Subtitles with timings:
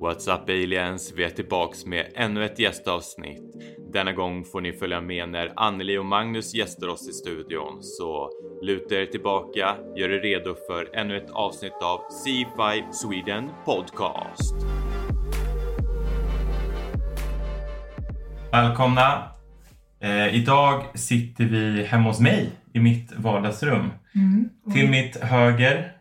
[0.00, 1.12] What's up aliens?
[1.16, 3.42] Vi är tillbaks med ännu ett gästavsnitt.
[3.92, 7.82] Denna gång får ni följa med när Anneli och Magnus gästar oss i studion.
[7.82, 8.30] Så
[8.62, 14.54] luta er tillbaka, gör er redo för ännu ett avsnitt av C5 Sweden Podcast.
[18.52, 19.30] Välkomna!
[20.00, 23.90] Eh, idag sitter vi hemma hos mig i mitt vardagsrum.
[24.14, 24.48] Mm.
[24.74, 25.92] Till mitt höger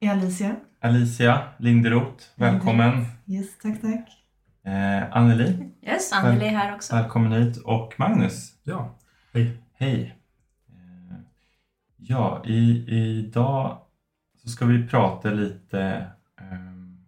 [0.00, 0.56] är Alicia.
[0.82, 3.04] Alicia Linderoth, välkommen.
[3.26, 4.08] Yes, tack, tack.
[4.64, 6.96] Eh, Anneli, Yes, Anneli är här också.
[6.96, 7.56] välkommen hit.
[7.56, 8.98] Och Magnus, Ja,
[9.34, 9.56] hej.
[9.78, 10.16] hej.
[10.68, 11.16] Eh,
[11.96, 13.78] ja, i, idag
[14.42, 16.06] så ska vi prata lite
[16.40, 16.98] ehm,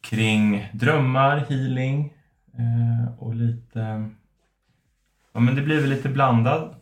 [0.00, 2.12] kring drömmar, healing
[2.58, 4.10] eh, och lite...
[5.32, 6.74] Ja, men det blir väl lite blandad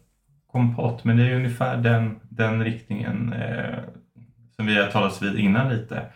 [0.52, 3.78] kompott, men det är ungefär den, den riktningen eh,
[4.56, 6.06] som vi har talat vid innan lite.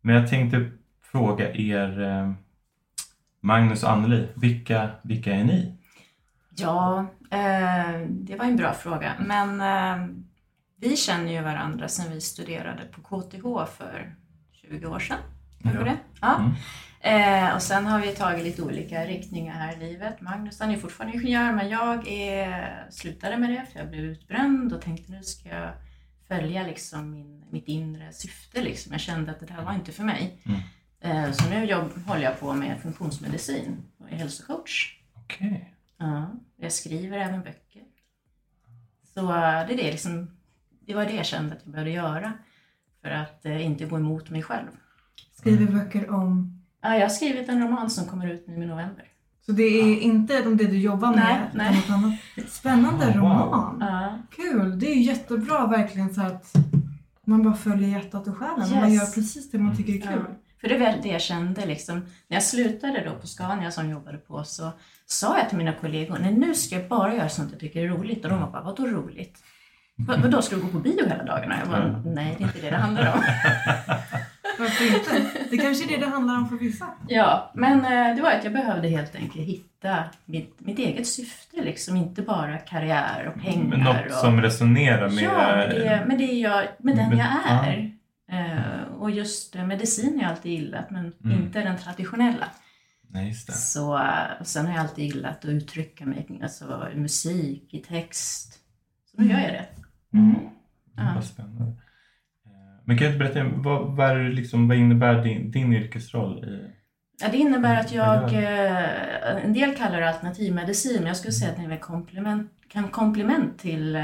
[0.00, 0.70] Men jag tänkte
[1.02, 2.32] fråga er, eh,
[3.40, 5.74] Magnus och Anneli, vilka, vilka är ni?
[6.56, 9.12] Ja, eh, det var en bra fråga.
[9.18, 10.06] Men eh,
[10.80, 14.14] vi känner ju varandra sedan vi studerade på KTH för
[14.52, 15.18] 20 år sedan.
[15.58, 15.96] Du det?
[16.20, 16.36] Ja.
[16.38, 16.52] Mm.
[17.04, 20.20] Eh, och sen har vi tagit lite olika riktningar här i livet.
[20.20, 24.72] Magnus han är fortfarande ingenjör men jag är, slutade med det för jag blev utbränd
[24.72, 25.70] och tänkte nu ska jag
[26.32, 28.62] följa liksom min, mitt inre syfte.
[28.62, 28.92] Liksom.
[28.92, 30.38] Jag kände att det här var inte för mig.
[30.44, 30.60] Mm.
[31.00, 34.98] Eh, så nu jobb, håller jag på med funktionsmedicin och är hälsocoach.
[35.14, 35.74] Okej.
[35.98, 37.82] Ja, jag skriver även böcker.
[39.14, 40.30] Så eh, det, är det, liksom,
[40.86, 42.32] det var det jag kände att jag behövde göra
[43.02, 44.68] för att eh, inte gå emot mig själv.
[45.32, 46.58] Skriver böcker om...
[46.80, 49.11] Ja, jag har skrivit en roman som kommer ut nu i november.
[49.46, 51.16] Så det är inte om det du jobbar med?
[51.18, 51.74] Nej, utan nej.
[51.76, 52.50] något annat.
[52.50, 53.28] Spännande Oh, wow.
[53.30, 53.76] roman.
[53.80, 54.78] Ja, Kul.
[54.78, 56.52] Det är ju jättebra verkligen så att
[57.26, 58.62] man bara följer hjärtat och själen.
[58.62, 58.94] och Man Yes.
[58.94, 60.24] gör precis det man tycker är kul.
[60.28, 60.34] ja.
[60.60, 61.96] För det är väl det jag kände liksom.
[62.28, 64.72] När jag slutade då på Scania som jag jobbade på så
[65.06, 67.88] sa jag till mina kollegor, nej nu ska jag bara göra sånt jag tycker är
[67.88, 68.24] roligt.
[68.24, 69.38] Och de var bara, vadå roligt?
[69.96, 71.58] Vad, vadå, ska du gå på bio hela dagarna?
[71.58, 73.22] Jag bara, nej det är inte det det handlar om.
[74.62, 74.84] Varför
[75.18, 75.30] inte?
[75.50, 76.86] Det kanske är det det handlar om för vissa.
[77.08, 81.62] Ja, men eh, det var att jag behövde helt enkelt hitta mitt, mitt eget syfte,
[81.62, 83.64] liksom inte bara karriär och pengar.
[83.64, 85.22] Men något och, som resonerar med...
[85.24, 87.90] Ja, med, det, med, det jag, med den jag är.
[88.32, 91.42] Eh, och just eh, medicin har jag alltid gillat, men Mm.
[91.42, 92.46] inte den traditionella.
[93.08, 93.52] Nej, just det.
[93.52, 94.00] Så,
[94.40, 98.58] och sen har jag alltid gillat att uttrycka mig alltså, i musik, i text.
[99.10, 99.66] Så nu gör jag det.
[100.18, 100.34] Mm.
[100.96, 101.12] Ja.
[101.14, 101.72] Vad spännande.
[102.92, 106.44] Men kan du inte berätta, vad, vad, är det liksom, vad innebär din, din yrkesroll?
[106.44, 106.70] I,
[107.20, 111.50] Ja, det innebär att jag, eh, en del kallar det alternativmedicin, men jag skulle säga
[111.50, 114.02] att det är komplement, kan komplement till eh,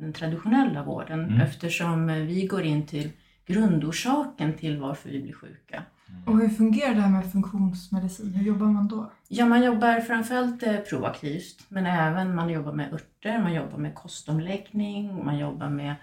[0.00, 1.40] den traditionella vården Mm.
[1.40, 3.10] eftersom vi går in till
[3.46, 5.82] grundorsaken till varför vi blir sjuka.
[6.26, 8.34] Och hur fungerar det här med funktionsmedicin?
[8.34, 9.12] Hur jobbar man då?
[9.28, 13.94] Ja, man jobbar framförallt eh, proaktivt, men även man jobbar med örter, man jobbar med
[13.94, 15.94] kostomläggning, man jobbar med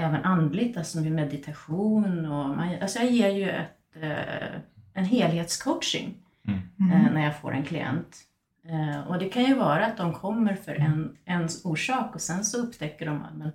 [0.00, 2.26] även andligt, alltså med meditation.
[2.26, 4.60] Och man, alltså jag ger ju ett, eh,
[4.94, 6.14] en helhetscoaching
[6.48, 7.06] Mm.
[7.06, 8.16] eh, när jag får en klient.
[8.64, 12.44] Eh, och det kan ju vara att de kommer för en, en orsak och sen
[12.44, 13.50] så upptäcker de att men,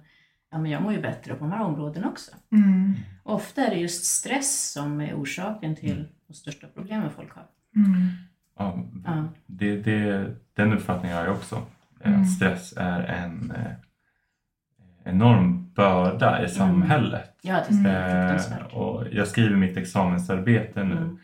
[0.52, 2.32] ja, men jag mår ju bättre på de här områdena också.
[2.52, 2.94] Mm.
[3.24, 7.46] Ofta är det just stress som är orsaken till de största problemen folk har.
[7.76, 8.10] Mm.
[9.06, 11.62] ja, det, det, den uppfattningen har jag också.
[12.04, 12.26] Mm.
[12.26, 13.72] Stress är en eh,
[15.06, 17.38] enorm börda i samhället.
[17.42, 21.18] Ja, det är Eh, och jag skriver mitt examensarbete nu Mm.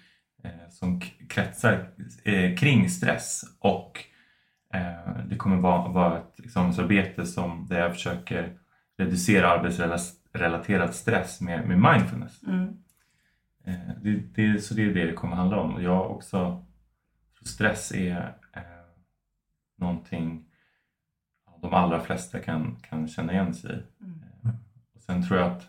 [0.44, 1.90] eh, som kretsar
[2.24, 4.00] eh, kring stress och
[4.74, 8.58] eh, det kommer vara, vara ett examensarbete som, där jag försöker
[8.97, 12.44] reducera arbetsrelaterad stress med, med mindfulness.
[12.48, 12.78] Mm.
[13.66, 15.74] Eh, det, det, så det är det det kommer handla om.
[15.75, 16.66] Och jag också,
[17.40, 18.62] så stress är eh,
[19.78, 20.46] någonting
[21.61, 24.03] de allra flesta kan, kan känna igen sig i.
[24.03, 24.19] Mm.
[24.44, 24.49] Eh,
[24.95, 25.67] och sen tror jag att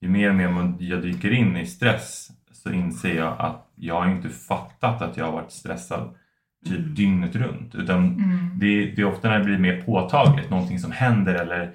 [0.00, 4.08] ju mer och mer jag dyker in i stress så inser jag att jag har
[4.10, 6.14] inte fattat att jag har varit stressad
[6.66, 6.94] typ Mm.
[6.94, 7.74] dygnet runt.
[7.74, 8.58] Utan Mm.
[8.58, 11.70] det, det är ofta när det blir mer påtagligt, någonting som händer eller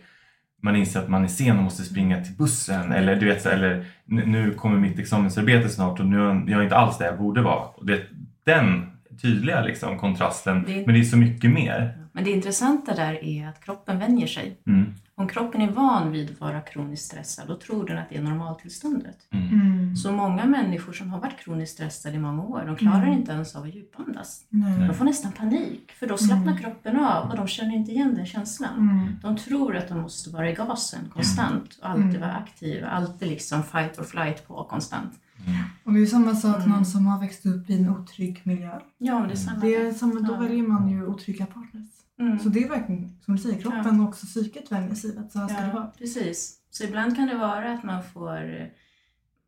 [0.62, 3.50] man inser att man är sen och måste springa till bussen eller du vet så,
[3.50, 7.42] eller nu, kommer mitt examensarbete snart och nu är jag inte alls där jag borde
[7.42, 7.60] vara.
[7.66, 8.01] Och det,
[8.45, 8.92] den
[9.22, 11.98] tydliga liksom, kontrasten, Det- men det är så mycket mer.
[12.18, 14.58] Men det intressanta där är att kroppen vänjer sig.
[14.68, 14.94] Mm.
[15.16, 18.22] Om kroppen är van vid att vara kroniskt stressad, då tror den att det är
[18.24, 19.18] normaltillståndet.
[19.31, 19.48] Mm.
[19.50, 19.96] Mm.
[19.96, 23.14] Så många människor som har varit kroniskt stressade i många år, de klarar Mm.
[23.19, 24.42] inte ens av att djupandas.
[24.50, 24.88] Nej.
[24.88, 26.58] De får nästan panik, för då slappnar Mm.
[26.58, 28.78] kroppen av och de känner inte igen den känslan.
[28.80, 29.08] Mm.
[29.22, 32.22] De tror att de måste vara i gasen konstant och alltid Mm.
[32.22, 35.13] vara aktiva, alltid liksom fight or flight på konstant.
[35.46, 35.60] Mm.
[35.84, 36.70] Och det är samma sak Mm.
[36.70, 38.80] någon som har växt upp i en otrygg miljö.
[38.98, 39.60] Ja, det är samma.
[39.60, 40.40] Det är samma, då Ja.
[40.40, 41.88] väljer man ju otrygga partners.
[42.19, 42.40] Mm.
[42.40, 45.31] Så det är verkligen, som du säger, kroppen och också psyket vänjer sig vid att
[45.31, 45.88] så här ska det Ja, vara.
[45.98, 46.60] precis.
[46.69, 48.69] Så ibland kan det vara att man får...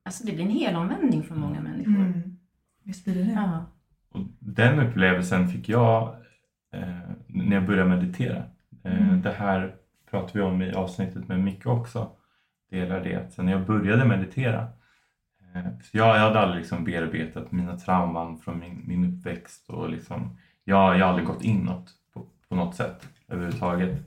[0.03, 1.95] Alltså det blir en helomvändning för många människor.
[2.05, 2.37] Mm.
[2.83, 3.31] Visst blir det det.
[3.31, 3.65] Ja.
[4.09, 6.15] Och den upplevelsen fick jag
[6.73, 8.37] eh, när jag började meditera.
[8.83, 9.21] Eh, Mm.
[9.21, 9.75] Det här
[10.09, 12.11] pratar vi om i avsnittet med Micke också.
[12.71, 13.15] Delar det.
[13.15, 14.61] att Sen när jag började meditera.
[15.55, 19.69] Eh, jag, jag hade aldrig liksom bearbetat mina trauman från min, min uppväxt.
[19.69, 21.91] Och liksom, jag, jag har aldrig gått inåt
[22.49, 23.99] på, något sätt överhuvudtaget.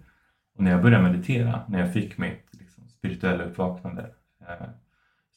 [0.56, 4.10] Och när jag började meditera, när jag fick mitt liksom, spirituella uppvaknande
[4.40, 4.66] eh,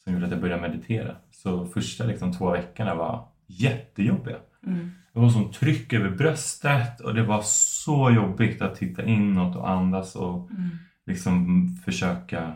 [0.04, 1.16] som gjorde att jag började meditera.
[1.30, 4.36] Så första liksom, två veckorna var jättejobbiga.
[4.66, 4.90] Mm.
[5.12, 9.70] Det var sånt tryck över bröstet och det var så jobbigt att titta inåt och
[9.70, 10.70] andas och Mm.
[11.06, 12.52] liksom försöka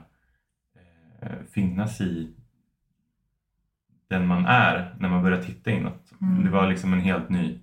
[1.21, 2.35] eh, finnas i
[4.09, 6.13] den man är när man börjar titta inåt.
[6.21, 6.45] Mm.
[6.45, 7.59] Det var liksom en helt ny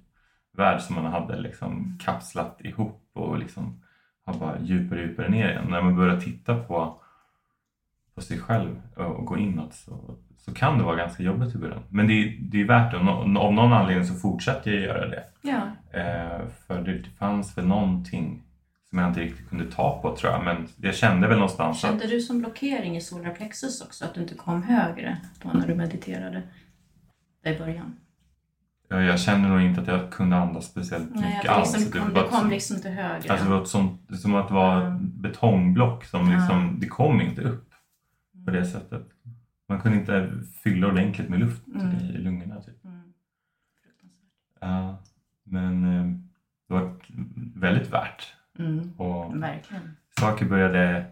[0.57, 3.81] värld som man hade liksom kapslat ihop och liksom
[4.25, 5.65] har bara djupare och djupare ner igen.
[5.69, 7.01] När man börjar titta på,
[8.15, 11.83] på sig själv och gå inåt så, så kan det vara ganska jobbigt i början.
[11.89, 12.97] Men det, är- det är värt det.
[12.97, 15.23] Av nå- av någon anledning så fortsätter jag göra det.
[15.41, 15.61] Ja.
[15.99, 18.43] Eh, för det, fanns väl någonting
[18.89, 20.43] som jag inte riktigt kunde ta på tror jag.
[20.45, 24.05] Men jag kände väl någonstans att Kände du som blockering i solarplexus också?
[24.05, 26.41] Att du inte kom högre då när du mediterade?
[27.45, 27.95] I början?
[28.87, 31.73] Ja, jag kände nog inte att jag kunde andas speciellt Nej, mycket alls.
[31.73, 33.31] det, liksom, Det kom, det kom som- liksom inte högre.
[33.31, 34.97] Alltså det var är som att det var Ja.
[35.01, 37.69] betongblock som liksom, det kom inte upp
[38.45, 39.07] på det sättet.
[39.69, 40.31] Man kunde inte
[40.63, 41.95] fylla ordentligt med luft Mm.
[41.95, 42.61] i lungorna.
[42.61, 42.85] Typ.
[42.85, 43.01] Mm.
[44.61, 44.97] Ja,
[45.43, 46.05] men eh,
[46.67, 46.95] det var
[47.59, 48.33] väldigt värt.
[48.59, 48.91] Mm.
[48.97, 49.95] Och Verkligen.
[50.19, 51.05] saker började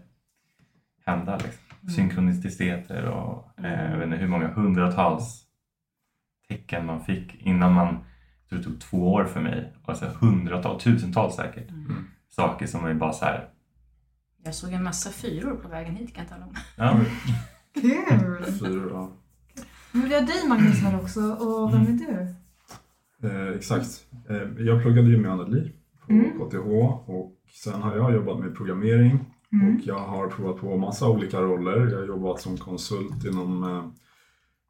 [1.06, 1.38] hända.
[1.38, 1.62] Liksom.
[1.81, 1.89] Mm.
[1.94, 3.92] Synkroniciteter och eh, Mm.
[3.92, 5.44] jag vet inte hur många hundratals
[6.65, 7.97] tecken man fick innan man,
[8.50, 12.07] jag det tog två år för mig, alltså hundratals, tusentals säkert, Mm.
[12.29, 13.50] saker som är bara så här,
[14.44, 16.56] Jag såg en massa fyror på vägen hit kan jag tala om.
[16.77, 17.00] ja,
[17.81, 18.44] Kul!
[18.59, 19.12] Fyra, ja.
[19.91, 22.35] Men vi har dig Magnus här också och vem är du?
[23.27, 24.06] Eh, exakt.
[24.29, 25.71] Eh, jag pluggade ju med Anneli
[26.06, 26.31] på Mm.
[26.39, 26.67] KTH
[27.12, 27.31] och
[27.63, 29.19] sen har jag jobbat med programmering
[29.53, 29.75] Mm.
[29.75, 31.88] och jag har provat på massa olika roller.
[31.91, 33.63] Jag har jobbat som konsult inom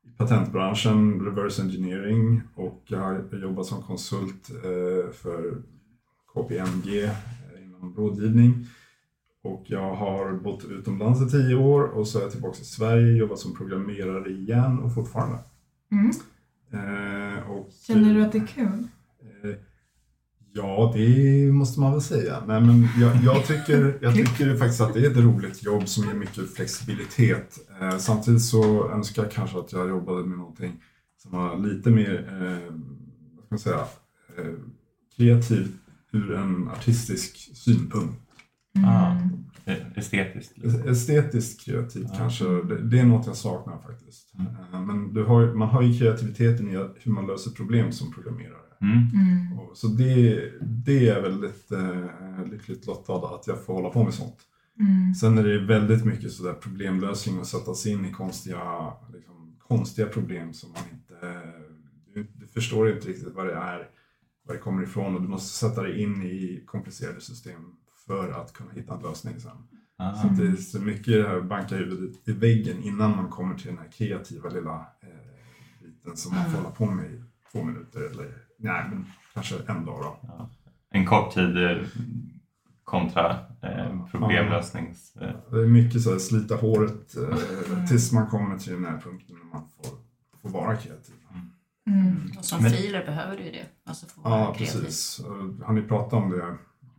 [0.06, 5.62] eh, patentbranschen, reverse engineering och jag har jobbat som konsult eh, för
[6.34, 8.68] KPMG eh, inom rådgivning.
[9.44, 13.18] Och jag har bott utomlands i tio år och så är jag tillbaka i Sverige,
[13.18, 15.40] jobbat som programmerare igen och fortfarande.
[15.92, 16.12] Mm.
[16.72, 18.88] Eh, och, Känner du att det är kul?
[20.58, 22.44] Ja, det måste man väl säga.
[22.48, 26.04] Nej, men jag, jag, tycker, jag tycker faktiskt att det är ett roligt jobb som
[26.08, 27.58] ger mycket flexibilitet.
[27.82, 30.72] Eh, samtidigt så önskar jag kanske att jag jobbade med någonting
[31.22, 32.74] som var lite mer eh,
[33.36, 33.86] vad ska man säga,
[34.38, 34.54] eh,
[35.18, 35.72] kreativt
[36.12, 38.16] ur en artistisk synpunkt.
[38.86, 39.12] Ah.
[39.12, 39.30] Mm.
[39.66, 40.58] eh, estetiskt.
[40.58, 40.88] Liksom.
[40.88, 42.18] Estetiskt kreativt Ja.
[42.18, 44.34] kanske, det, det är något jag saknar faktiskt.
[44.40, 44.48] Mm.
[44.74, 48.65] Eh, men du har, man har ju kreativiteten i hur man löser problem som programmerare.
[48.82, 48.98] Mm.
[48.98, 49.58] Mm.
[49.76, 54.38] Så det, det är väldigt eh, lyckligt lottad att jag får hålla på med sånt.
[54.80, 55.14] Mm.
[55.14, 60.08] Sen är det väldigt mycket sådär problemlösning och sätta sig in i konstiga, liksom, konstiga
[60.08, 61.42] problem som man inte...
[62.14, 63.88] Du, du förstår inte riktigt vad det är,
[64.48, 67.62] var det kommer ifrån och du måste sätta dig in i komplicerade system
[68.08, 69.58] för att kunna hitta en lösning sen.
[69.98, 70.16] Ah.
[70.16, 73.68] Så det är så mycket det här banka huvudet i väggen innan man kommer till
[73.68, 76.64] den här kreativa lilla eh, biten som man får Mm.
[76.64, 77.22] hålla på med i
[77.52, 80.50] två minuter eller nej, men kanske en dag då.
[80.90, 81.78] En kort tid eh,
[82.84, 85.16] kontra eh, problemlösnings...
[85.16, 89.00] Eh, Det är mycket så här, slita håret eh, tills man kommer till den här
[89.00, 89.98] punkten när man får,
[90.42, 91.16] får vara kreativ.
[91.88, 92.32] Mm.
[92.38, 93.66] Och som Men- filer behöver du ju det.
[93.86, 94.80] Alltså få vara Ja, kreativ.
[94.82, 95.22] precis.
[95.66, 96.38] Har ni pratat om det?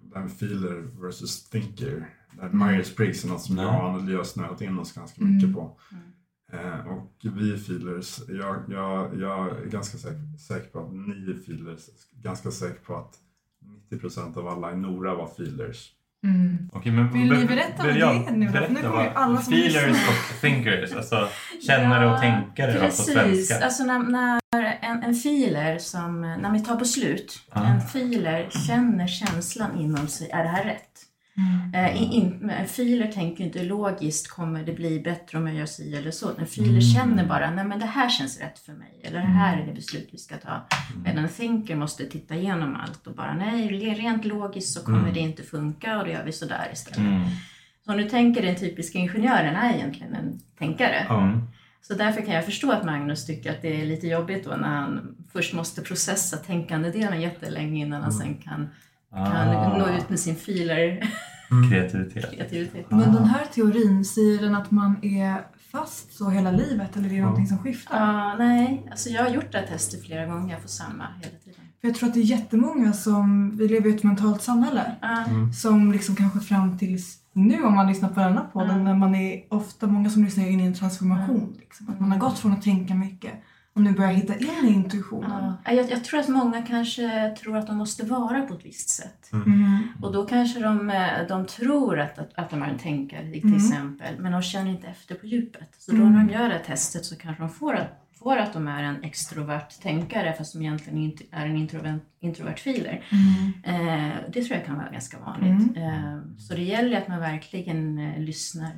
[0.02, 2.06] Det här med feeler versus thinker.
[2.32, 2.58] Där Mm.
[2.68, 3.64] Myers-Briggs är något som Nej.
[3.64, 5.34] jag och Anneli har snöat in oss ganska Mm.
[5.34, 5.76] mycket på.
[5.92, 6.04] Mm.
[6.52, 11.38] Eh, och vi feelers, jag, jag, jag är ganska säker, säker på att ni är
[11.42, 11.80] feelers.
[12.22, 13.14] Ganska säker på att
[13.90, 15.92] 90% av alla i Nora var feelers.
[16.24, 16.70] Mm.
[16.72, 18.52] Okej, men Vill ni berätta vad det är nu då?
[18.52, 21.28] Berätta Nu kommer ju alla som feelers och thinkers, alltså
[21.66, 23.64] kännare Ja, och tänkare då, på Precis, svenska.
[23.64, 24.40] alltså när, när
[24.82, 27.64] en, en filer som, när vi tar på slut, Ah.
[27.64, 31.05] en filer känner känslan inom sig, är det här rätt?
[31.38, 31.74] Mm.
[31.74, 35.56] Eh, in, in, men en filer tänker inte logiskt, kommer det bli bättre om jag
[35.56, 36.30] gör si eller så?
[36.38, 36.80] En filer Mm.
[36.80, 39.72] känner bara, nej men det här känns rätt för mig, eller det här är det
[39.72, 40.50] beslut vi ska ta.
[40.50, 41.02] Mm.
[41.04, 45.14] Medan thinker måste titta igenom allt och bara, nej, rent logiskt så kommer Mm.
[45.14, 46.98] det inte funka och då gör vi sådär istället.
[46.98, 47.22] Mm.
[47.86, 51.06] Så du tänker den typiska ingenjören är egentligen en tänkare.
[51.10, 51.40] Mm.
[51.82, 54.68] Så därför kan jag förstå att Magnus tycker att det är lite jobbigt då när
[54.68, 58.68] han först måste processa tänkandedelen jättelänge innan han sen kan,
[59.10, 61.10] kan Ah, nå ut med sin filer
[61.70, 62.30] kreativitet.
[62.34, 62.90] kreativitet.
[62.90, 65.34] Men den här teorin, säger den att man är
[65.72, 67.96] fast så hela livet eller är det någonting som skiftar?
[68.00, 71.38] Ja, nej, alltså jag har gjort det här testet flera gånger, jag får samma hela
[71.44, 71.60] tiden.
[71.80, 75.24] För jag tror att det är jättemånga som, vi lever i ett mentalt samhälle, Ja,
[75.54, 78.84] som liksom kanske fram tills nu om man lyssnar på denna podden, Mm.
[78.84, 81.54] när man är ofta många som lyssnar in i en transformation.
[81.58, 81.88] Liksom.
[81.88, 83.32] Att man har gått från att tänka mycket
[83.76, 85.54] och nu börjar hitta in i intuitionen.
[85.64, 85.72] ja.
[85.72, 89.30] Jag, jag tror att många kanske tror att de måste vara på ett visst sätt.
[89.32, 89.78] Mm.
[90.02, 93.42] Och då kanske de, eh, de tror att, att, att de är en tänkare till
[93.44, 93.56] Mm.
[93.56, 95.74] exempel, men de känner inte efter på djupet.
[95.78, 96.12] Så då Mm.
[96.12, 99.02] när de gör det testet så kanske de får att, får att de är en
[99.04, 103.04] extrovert tänkare fast de egentligen inte är en introvert, introvert filer.
[103.12, 103.52] Mm.
[104.10, 105.76] Eh, det tror jag kan vara ganska vanligt.
[105.76, 105.82] Mm.
[106.14, 108.70] Eh, så det gäller att man verkligen eh, lyssnar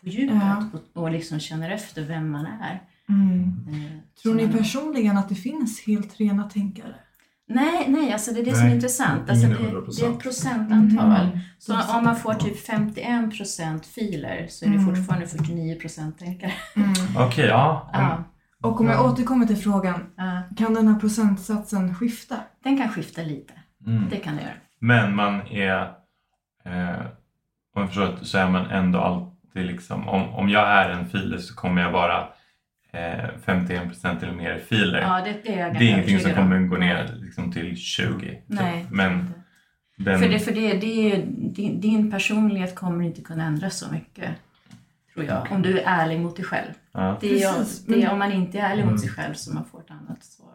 [0.00, 0.64] på djupet Ja.
[0.94, 2.82] och, och liksom känner efter vem man är.
[3.08, 3.66] Mm.
[3.68, 6.94] Eh, Tror ni personligen att det finns helt rena tänkare?
[7.48, 9.30] Nej, nej, alltså det är det som Nej, är intressant.
[9.30, 10.04] Alltså det, är det 100%.
[10.06, 11.26] är ett procentantal.
[11.26, 11.38] Mm.
[11.58, 14.86] Så om man får typ 51% filer så är det Mm.
[14.96, 16.52] fortfarande 49% tänkare.
[16.76, 16.92] Mm.
[17.18, 17.90] Okej, ja.
[17.92, 18.24] Ja,
[18.62, 19.10] Och om jag Ja.
[19.12, 19.94] återkommer till frågan,
[20.56, 22.36] kan den här procentsatsen skifta?
[22.64, 23.52] Den kan skifta lite.
[23.86, 24.04] Mm.
[24.10, 24.52] Det kan det göra.
[24.78, 25.80] Men man är,
[26.64, 27.00] eh,
[27.74, 31.08] om jag förstår rätt, så är man ändå alltid liksom, om, om jag är en
[31.08, 32.28] filer så kommer jag vara
[32.92, 35.00] eh, 51% eller mer filer.
[35.00, 38.18] Ja, det, det är det är ingenting som kommer gå ner liksom, till 20.
[38.20, 38.38] typ.
[38.46, 38.86] Nej.
[38.90, 39.34] Men
[39.98, 43.92] den, För, det, för det, det är, din, din personlighet kommer inte kunna ändras så
[43.92, 44.30] mycket.
[45.14, 45.46] Tror jag.
[45.50, 46.72] Om du är ärlig mot dig själv.
[46.92, 47.18] ja.
[47.20, 48.92] Det är, Precis, det är om man inte är ärlig Mm.
[48.92, 50.46] mot sig själv som man får ett annat svar.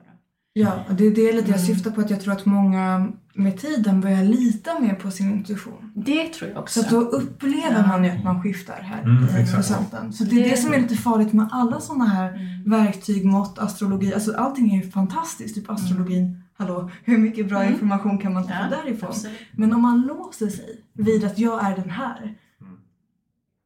[0.53, 1.59] Ja, och det är det lite jag Mm.
[1.59, 5.91] syftar på att jag tror att många med tiden börjar lita mer på sin intuition.
[5.95, 6.79] Det tror jag också.
[6.79, 7.87] Så att då upplever Ja.
[7.87, 9.53] man ju att man skiftar här Mm, i exakt.
[9.55, 10.13] procenten.
[10.13, 12.69] Så det är Det- det som är lite farligt med alla sådana här Mm.
[12.69, 14.13] verktyg, mått, astrologi.
[14.13, 16.43] Alltså allting är ju fantastiskt, typ astrologin.
[16.57, 17.73] Hallå, hur mycket bra Mm.
[17.73, 19.09] information kan man ta Ja, därifrån?
[19.09, 19.37] Absolut.
[19.51, 22.35] Men om man låser sig vid att jag är den här.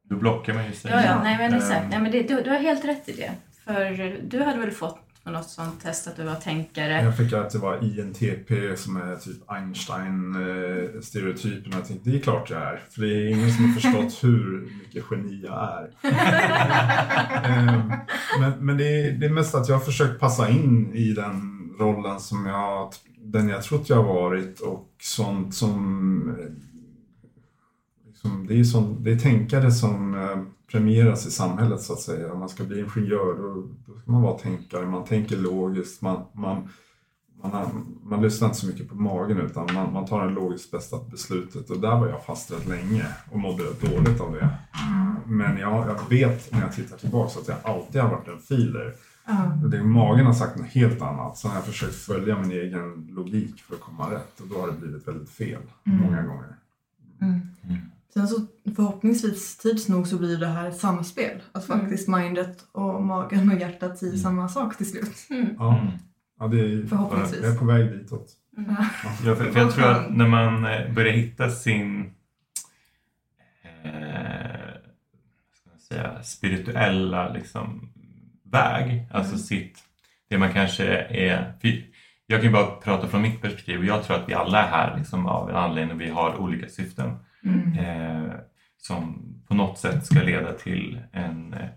[0.08, 0.90] Då blockar man ju sig.
[0.90, 1.84] Ja, ja, nej men exakt.
[1.84, 1.90] Ehm.
[1.90, 3.30] Nej, men det, du, du har helt rätt i det.
[3.64, 7.02] För du hade väl fått på något sånt test att du var tänkare.
[7.02, 11.72] Jag fick att det var INTP som är typ Einstein-stereotypen.
[11.72, 12.82] Jag tänkte det är klart jag är.
[12.90, 15.90] För det är ingen som har förstått hur mycket geni jag är.
[17.44, 17.92] Ehm,
[18.40, 21.70] men men det, är, det är mest att jag har försökt passa in i den
[21.78, 26.36] rollen som jag, den jag trott jag har varit och sånt som...
[28.06, 30.38] Liksom, det, är sånt, det är tänkare som eh,
[30.70, 32.32] premieras i samhället så att säga.
[32.32, 34.86] Om man ska bli ingenjör då, då ska man vara tänkare.
[34.86, 36.02] Man tänker logiskt.
[36.02, 36.68] Man, man,
[37.42, 37.66] man, har,
[38.02, 41.70] man lyssnar inte så mycket på magen utan man, man tar det logiskt bästa beslutet.
[41.70, 44.48] Och där var jag fast rätt länge och mådde dåligt av det.
[45.26, 48.94] Men jag, jag vet när jag tittar tillbaka att jag alltid har varit en filer.
[49.26, 49.68] Ja.
[49.68, 51.38] Det, magen har sagt något helt annat.
[51.38, 54.40] Så har jag försökt följa min egen logik för att komma rätt.
[54.40, 55.98] Och då har det blivit väldigt fel Mm.
[56.00, 56.56] många gånger.
[57.20, 57.40] Mm.
[58.16, 58.26] Mm.
[58.28, 61.40] Sen så förhoppningsvis tids nog så blir det här ett samspel.
[61.52, 61.80] Att Mm.
[61.80, 64.22] faktiskt mindet och magen och hjärtat säger Mm.
[64.22, 65.26] samma sak till slut.
[65.30, 65.46] Mm.
[65.58, 65.92] Ja, Mm.
[66.38, 67.42] ja det är, Förhoppningsvis.
[67.42, 68.26] jag är på väg ditåt.
[68.56, 68.74] Mm.
[69.24, 72.12] Ja, för, för jag tror att när man eh, börjar hitta sin
[73.84, 74.70] eh,
[75.44, 77.88] vad ska man säga, spirituella liksom,
[78.44, 79.42] väg, alltså Mm.
[79.44, 79.78] sitt,
[80.28, 81.54] det man kanske är...
[82.28, 84.68] Jag kan ju bara prata från mitt perspektiv och jag tror att vi alla är
[84.68, 87.78] här liksom, av en anledning och vi har olika syften Mm.
[87.78, 88.32] eh,
[88.76, 91.68] som på något sätt ska leda till en eh,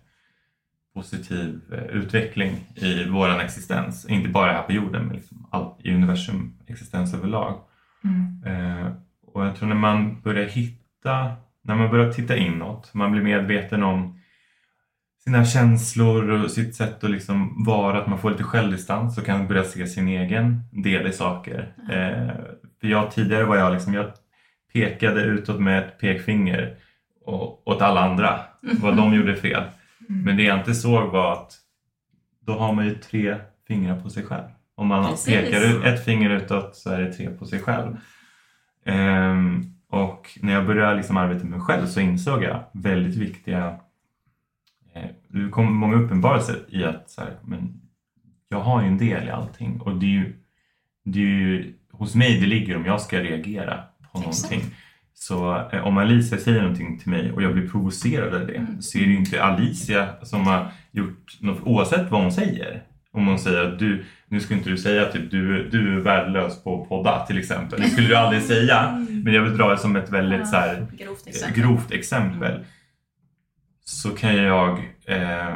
[0.93, 4.05] positiv eh, utveckling i vår existens.
[4.09, 7.59] Inte bara här på jorden, men liksom all, i universum existens överlag.
[8.03, 8.43] Mm.
[8.45, 8.91] Eh,
[9.25, 13.83] och jag tror när man börjar hitta, när man börjar titta inåt, man blir medveten
[13.83, 14.19] om
[15.23, 19.47] sina känslor och sitt sätt att liksom vara, att man får lite självdistans och kan
[19.47, 21.73] börja se sin egen del i saker.
[21.89, 22.35] Eh,
[22.81, 24.11] för jag tidigare var jag liksom, jag
[24.73, 26.75] pekade utåt med ett pekfinger
[27.25, 29.63] och, åt alla andra, vad de gjorde fel.
[30.09, 30.23] Mm.
[30.23, 31.53] Men det jag inte såg var att
[32.39, 33.35] då har man ju tre
[33.67, 34.47] fingrar på sig själv.
[34.75, 35.25] Om man Precis.
[35.25, 37.97] pekar ut ett finger utåt så är det tre på sig själv.
[38.85, 43.79] Ehm, och när jag började liksom arbeta med mig själv så insåg jag väldigt viktiga
[44.93, 47.81] eh, det kom många uppenbarelser i att så här, men
[48.49, 50.33] jag har ju en del i allting och det är ju,
[51.03, 54.51] det är ju hos mig det ligger om jag ska reagera på Exakt.
[54.51, 54.75] någonting.
[55.13, 58.81] Så eh, om Alicia säger någonting till mig och jag blir provocerad av det Mm.
[58.81, 62.83] så är det ju inte Alicia som har gjort något oavsett vad hon säger.
[63.11, 66.63] Om hon säger att du, nu ska inte du säga typ du, du är värdelös
[66.63, 67.81] på att podda till exempel.
[67.81, 69.05] Det skulle du aldrig säga.
[69.23, 71.61] Men jag vill dra det som ett väldigt så här, Grovt eh, exempel.
[71.63, 72.65] grovt exempel.
[73.85, 75.47] Så kan jag eh,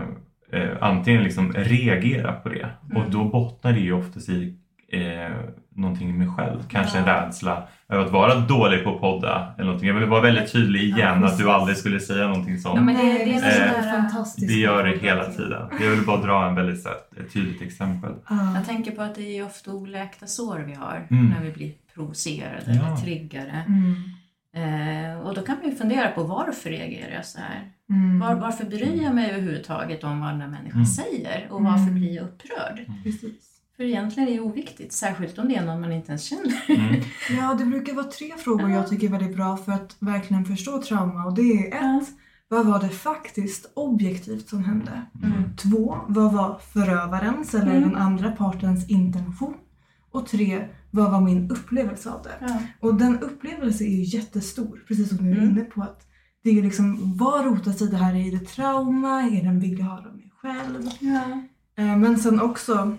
[0.51, 3.11] eh, antingen liksom reagera på det och Mm.
[3.11, 4.55] då bottnar det ju oftast i
[4.91, 5.31] eh,
[5.75, 6.63] någonting i mig själv.
[6.69, 9.87] Kanske en rädsla över att vara dålig på att podda eller någonting.
[9.87, 12.75] Jag vill vara väldigt tydlig igen Ja, att du aldrig skulle säga någonting sånt.
[12.75, 14.47] Ja, men det, det är Eh, fantastiskt.
[14.47, 15.67] det gör det hela tiden.
[15.81, 18.11] Jag vill bara dra en väldigt här, ett tydligt exempel.
[18.29, 18.55] Ja.
[18.55, 21.25] Jag tänker på att det är ofta oläkta sår vi har Mm.
[21.25, 22.71] när vi blir provocerade Ja.
[22.87, 23.63] eller triggade.
[23.67, 23.95] Mm.
[24.55, 27.61] Eh, och då kan man ju fundera på varför reagerar jag så här?
[27.89, 28.19] Mm.
[28.19, 30.85] Var, varför bryr jag mig överhuvudtaget om vad andra människor Mm.
[30.85, 31.47] säger?
[31.49, 31.95] Och varför Mm.
[31.95, 32.85] blir jag upprörd?
[33.03, 33.52] Precis.
[33.77, 36.65] För egentligen är det oviktigt, särskilt om det är någon man inte ens känner.
[36.69, 37.01] Mm.
[37.39, 40.81] Ja, det brukar vara tre frågor jag tycker är väldigt bra för att verkligen förstå
[40.81, 41.25] trauma.
[41.25, 42.01] Och det är ett, Ja.
[42.47, 45.01] vad var det faktiskt objektivt som hände?
[45.23, 45.55] Mm.
[45.57, 47.81] Två, vad var förövarens eller Mm.
[47.89, 49.53] den andra partens intention?
[50.11, 52.35] Och tre, vad var min upplevelse av det?
[52.47, 52.59] Ja.
[52.79, 55.49] Och den upplevelse är ju jättestor, precis som du är Mm.
[55.49, 55.81] inne på.
[55.81, 56.07] att
[56.43, 58.27] Det är liksom, vad rotar sig det här i?
[58.27, 59.21] Är det trauma?
[59.23, 60.89] Är det en vill jag ha av mig själv?
[60.99, 61.43] Ja.
[61.83, 62.97] Eh, Men sen också,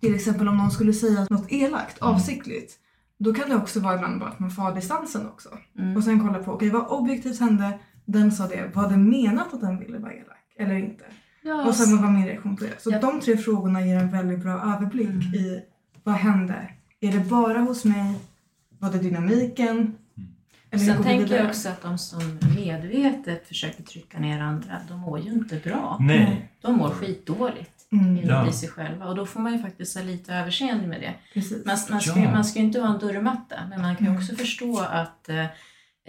[0.00, 2.14] till exempel om någon skulle säga något elakt, Mm.
[2.14, 2.72] avsiktligt.
[3.18, 5.48] Då kan det också vara ibland bara att man får ha distansen också.
[5.78, 5.96] Mm.
[5.96, 7.78] Och sen kolla på, okej vad objektivt hände?
[8.04, 8.70] Den sa det.
[8.74, 10.54] Var det menat att den ville vara elak?
[10.58, 11.04] Eller inte?
[11.42, 12.82] Ja, Och sen vad var min reaktion på det?
[12.82, 13.00] Så Ja.
[13.00, 15.20] de tre frågorna ger en väldigt bra överblick Mm.
[15.34, 15.60] i
[16.04, 16.70] vad hände?
[17.00, 18.14] Är det bara hos mig?
[18.78, 19.94] Var det dynamiken?
[20.70, 25.18] Hur Sen tänker jag också att de som medvetet försöker trycka ner andra, de mår
[25.20, 25.96] ju inte bra.
[26.00, 26.50] Nej.
[26.62, 28.52] De mår skitdåligt Mm, inuti Ja.
[28.52, 31.14] sig själva och då får man ju faktiskt ha lite överseende med det.
[31.34, 31.64] precis.
[31.66, 32.30] Man, man, ska, Ja.
[32.30, 34.22] man ska ju inte vara en dörrmatta, men man kan ju Mm.
[34.22, 35.44] också förstå att, eh,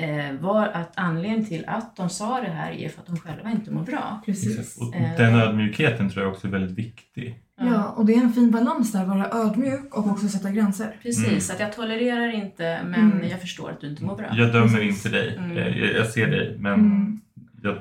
[0.10, 3.52] eh, var, att anledningen till att de sa det här är för att de själva
[3.52, 4.22] inte mår bra.
[4.26, 4.60] precis.
[4.60, 4.78] Exakt.
[4.82, 5.18] Och Eh.
[5.18, 7.40] den ödmjukheten tror jag också är väldigt viktig.
[7.60, 10.96] Ja, och det är en fin balans där, vara ödmjuk och också sätta gränser.
[11.02, 13.28] Precis, att jag tolererar inte men Mm.
[13.30, 14.26] jag förstår att du inte mår bra.
[14.32, 15.06] Jag dömer Precis.
[15.06, 15.36] inte dig.
[15.38, 15.58] Mm.
[15.58, 17.22] Jag, jag ser dig men Mm.
[17.64, 17.78] jag,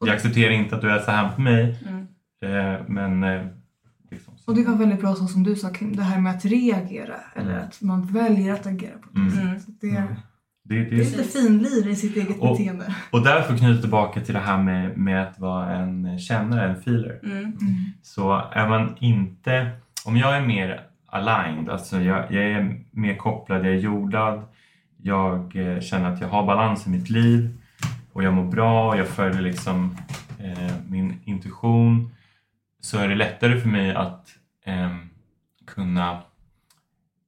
[0.00, 1.78] jag accepterar inte att du är så här på mig.
[1.88, 2.06] Mm.
[2.74, 3.46] Eh, men eh,
[4.10, 4.50] liksom så.
[4.50, 7.16] Och det var väldigt bra så som du sa Kim, det här med att reagera
[7.36, 7.64] eller Mm.
[7.64, 9.38] att man väljer att agera på ett Mm.
[9.48, 9.60] Mm.
[9.60, 9.74] sätt.
[10.64, 12.94] Det, det, det är lite finlir i sitt eget Och- beteende.
[13.10, 17.20] och därför knyter tillbaka till det här med, med att vara en kännare, en feeler.
[17.22, 17.38] Mm.
[17.38, 17.56] Mm.
[18.02, 19.70] Så är man inte,
[20.04, 24.42] om jag är mer aligned, alltså jag, jag är mer kopplad, jag är jordad,
[25.02, 27.58] jag eh, känner att jag har balans i mitt liv
[28.12, 29.96] och jag mår bra och jag följer liksom
[30.38, 32.10] eh, min intuition
[32.80, 34.28] så är det lättare för mig att
[34.64, 35.08] ehm,
[35.66, 36.22] kunna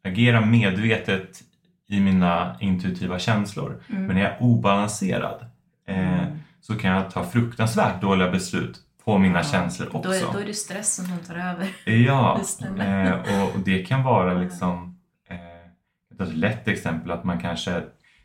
[0.04, 1.40] agera medvetet
[1.88, 3.82] i mina intuitiva känslor.
[3.88, 4.06] Mm.
[4.06, 5.46] Men när jag är obalanserad
[5.88, 6.38] eh, Mm.
[6.60, 10.10] så kan jag ta fruktansvärt dåliga beslut på mina Ja, känslor Då också.
[10.28, 11.68] är, då är det stressen som tar över.
[12.06, 12.40] Ja,
[12.80, 17.82] eh, och, och det kan vara liksom eh, ett lätt exempel att man kanske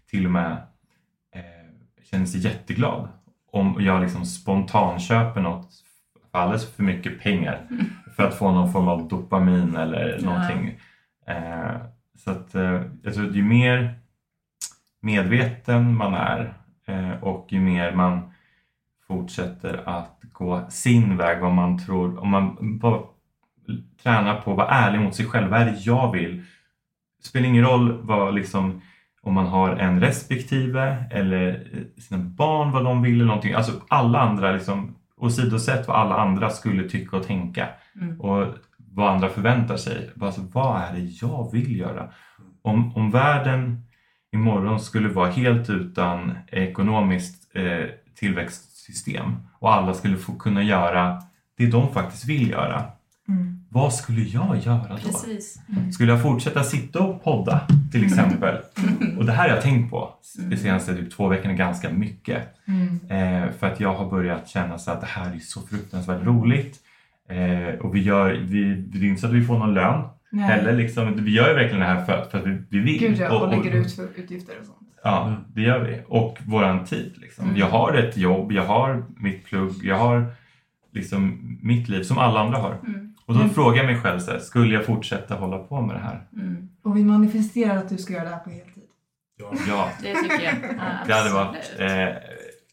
[0.09, 0.51] till och med
[1.35, 1.41] eh,
[2.11, 3.07] känner sig jätteglad
[3.51, 5.69] om jag liksom spontanköper något
[6.31, 7.67] för alldeles för mycket pengar
[8.15, 10.25] för att få någon form av dopamin eller Ja.
[10.25, 10.79] någonting.
[11.27, 11.75] Eh,
[12.23, 13.99] så att eh, jag tror att ju mer
[15.01, 16.53] medveten man är
[16.88, 18.32] eh, och ju mer man
[19.08, 23.01] fortsätter att gå sin väg, vad man tror, om man bara
[24.03, 25.49] tränar på att vara ärlig mot sig själv.
[25.49, 26.38] Vad är det jag vill?
[27.21, 28.82] Det spelar ingen roll vad liksom,
[29.21, 33.53] om man har en respektive eller eh, sina barn vad de vill eller någonting.
[33.53, 37.67] Alltså alla andra liksom åsidosätt vad alla andra skulle tycka och tänka
[38.01, 38.21] Mm.
[38.21, 38.55] och
[38.91, 40.10] vad andra förväntar sig.
[40.15, 42.10] Bara så, vad är det jag vill göra?
[42.62, 43.84] Om, om världen
[44.34, 51.21] imorgon skulle vara helt utan ekonomiskt eh, tillväxtsystem och alla skulle få kunna göra
[51.58, 52.84] det de faktiskt vill göra.
[53.28, 53.65] Mm.
[53.69, 55.12] Vad skulle jag göra då?
[55.12, 55.60] Precis.
[55.93, 58.58] Skulle jag fortsätta sitta och podda till exempel?
[59.17, 60.13] Och det här har jag tänkt på
[60.49, 62.43] de senaste typ, två veckorna ganska mycket.
[62.67, 62.99] Mm.
[63.10, 66.80] Eh, för att jag har börjat känna så att det här är så fruktansvärt roligt.
[67.29, 70.45] Eh, och vi gör, vi, det är inte så att vi får någon lön Nej.
[70.45, 70.73] heller.
[70.73, 71.23] Liksom.
[71.25, 72.99] Vi gör ju verkligen det här för, för att vi, vi vill.
[72.99, 74.77] Gud ja, och, och, lägger ut för utgifter och sånt.
[75.03, 76.01] Ja, det gör vi.
[76.07, 77.13] Och våran tid.
[77.17, 77.45] Liksom.
[77.45, 77.57] Mm.
[77.57, 80.25] Jag har ett jobb, jag har mitt plugg, jag har
[80.93, 82.77] liksom mitt liv som alla andra har.
[82.87, 83.13] Mm.
[83.25, 83.53] Och då Mm.
[83.53, 86.21] frågar jag mig själv, så här, skulle jag fortsätta hålla på med det här?
[86.33, 86.69] Mm.
[86.83, 88.83] Och vi manifesterar att du ska göra det här på heltid.
[89.39, 89.51] Ja.
[89.67, 90.53] Ja, Det tycker jag.
[90.77, 91.55] Ja, det hade varit...
[91.57, 91.91] absolut.
[91.91, 92.07] Eh,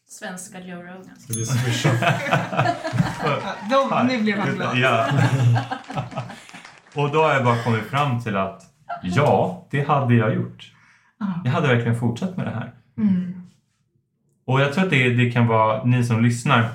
[0.09, 1.17] Svenska Joe Rogan.
[1.17, 1.91] Ska vi swisha?
[3.71, 4.79] De, nu blev han glad.
[4.79, 5.07] Ja.
[6.95, 8.63] Och då har jag bara kommit fram till att
[9.03, 10.73] ja, det hade jag gjort.
[11.45, 12.73] Jag hade verkligen fortsatt med det här.
[12.99, 13.43] Mm.
[14.45, 16.69] Och jag tror att det, det kan vara ni som lyssnar,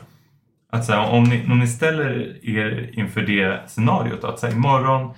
[0.72, 4.54] att så här, om, ni, om ni ställer er inför det scenariot, att så här,
[4.54, 5.14] imorgon,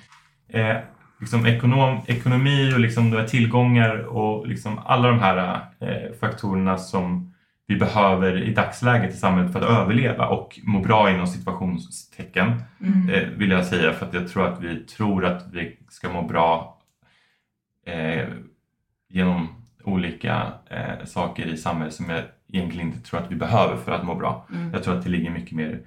[0.50, 0.78] eh,
[1.20, 7.33] liksom ekonom, ekonomi och liksom tillgångar och liksom alla de här eh, faktorerna som
[7.68, 13.10] vi behöver i dagsläget i samhället för att överleva och må bra inom situationstecken Mm.
[13.10, 16.22] eh, vill jag säga för att jag tror att vi tror att vi ska må
[16.22, 16.78] bra
[17.86, 18.28] eh,
[19.10, 19.48] genom
[19.84, 22.24] olika eh, saker i samhället som jag
[22.54, 24.48] egentligen inte tror att vi behöver för att må bra.
[24.54, 24.74] Mm.
[24.74, 25.80] Jag tror att det ligger mycket mer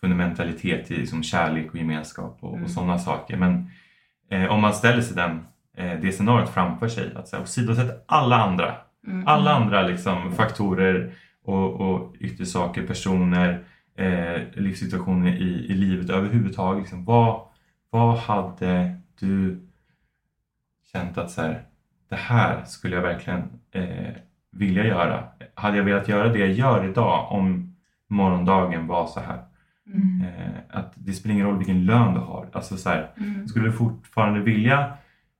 [0.00, 2.64] fundamentalitet i liksom kärlek och gemenskap och, Mm.
[2.64, 3.36] och sådana saker.
[3.36, 3.70] Men
[4.30, 8.74] eh, om man ställer sig den, eh, det scenariot framför sig, att åsidosätta alla andra,
[9.06, 9.26] Mm.
[9.28, 11.12] alla andra liksom, faktorer
[11.44, 13.64] och, och yttre saker, personer,
[13.96, 16.82] eh, livssituationer i, i livet överhuvudtaget.
[16.82, 17.40] Liksom, vad,
[17.90, 19.60] vad hade du
[20.92, 21.62] känt att så här,
[22.08, 24.12] det här skulle jag verkligen eh,
[24.52, 25.24] vilja göra?
[25.54, 27.74] Hade jag velat göra det jag gör idag om
[28.08, 29.38] morgondagen var så här?
[29.86, 30.22] Mm.
[30.24, 32.48] Eh, att det spelar ingen roll vilken lön du har.
[32.52, 33.48] Alltså så här, Mm.
[33.48, 34.92] skulle du fortfarande vilja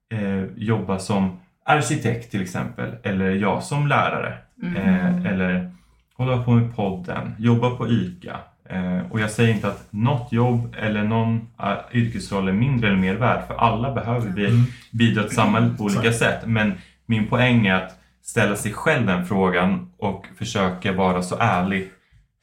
[0.08, 4.76] eh, jobba som arkitekt till exempel, eller jag som lärare, Mm.
[4.76, 5.70] eh, eller
[6.16, 8.36] hålla på med podden, jobba på ICA.
[8.68, 12.98] Eh, och jag säger inte att något jobb eller någon eh, yrkesroll är mindre eller
[13.00, 14.62] mer värd, för alla behöver vi Mm.
[14.90, 16.40] bidra till samhället på olika sätt.
[16.46, 16.74] Men
[17.06, 21.90] min poäng är att ställa sig själv den frågan och försöka vara så ärlig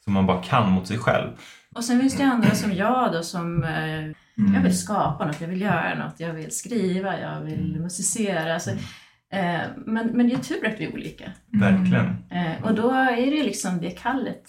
[0.03, 1.29] som man bara kan mot sig själv.
[1.75, 3.99] Och sen finns det andra som jag då som eh,
[4.37, 4.53] Mm.
[4.53, 7.81] jag vill skapa något, jag vill göra något, jag vill skriva, jag vill Mm.
[7.83, 8.53] musicera.
[8.53, 8.77] Alltså, eh,
[9.85, 11.31] men, men det är tur att vi är olika.
[11.51, 12.05] Verkligen.
[12.29, 14.43] Eh, och då är det liksom det kallet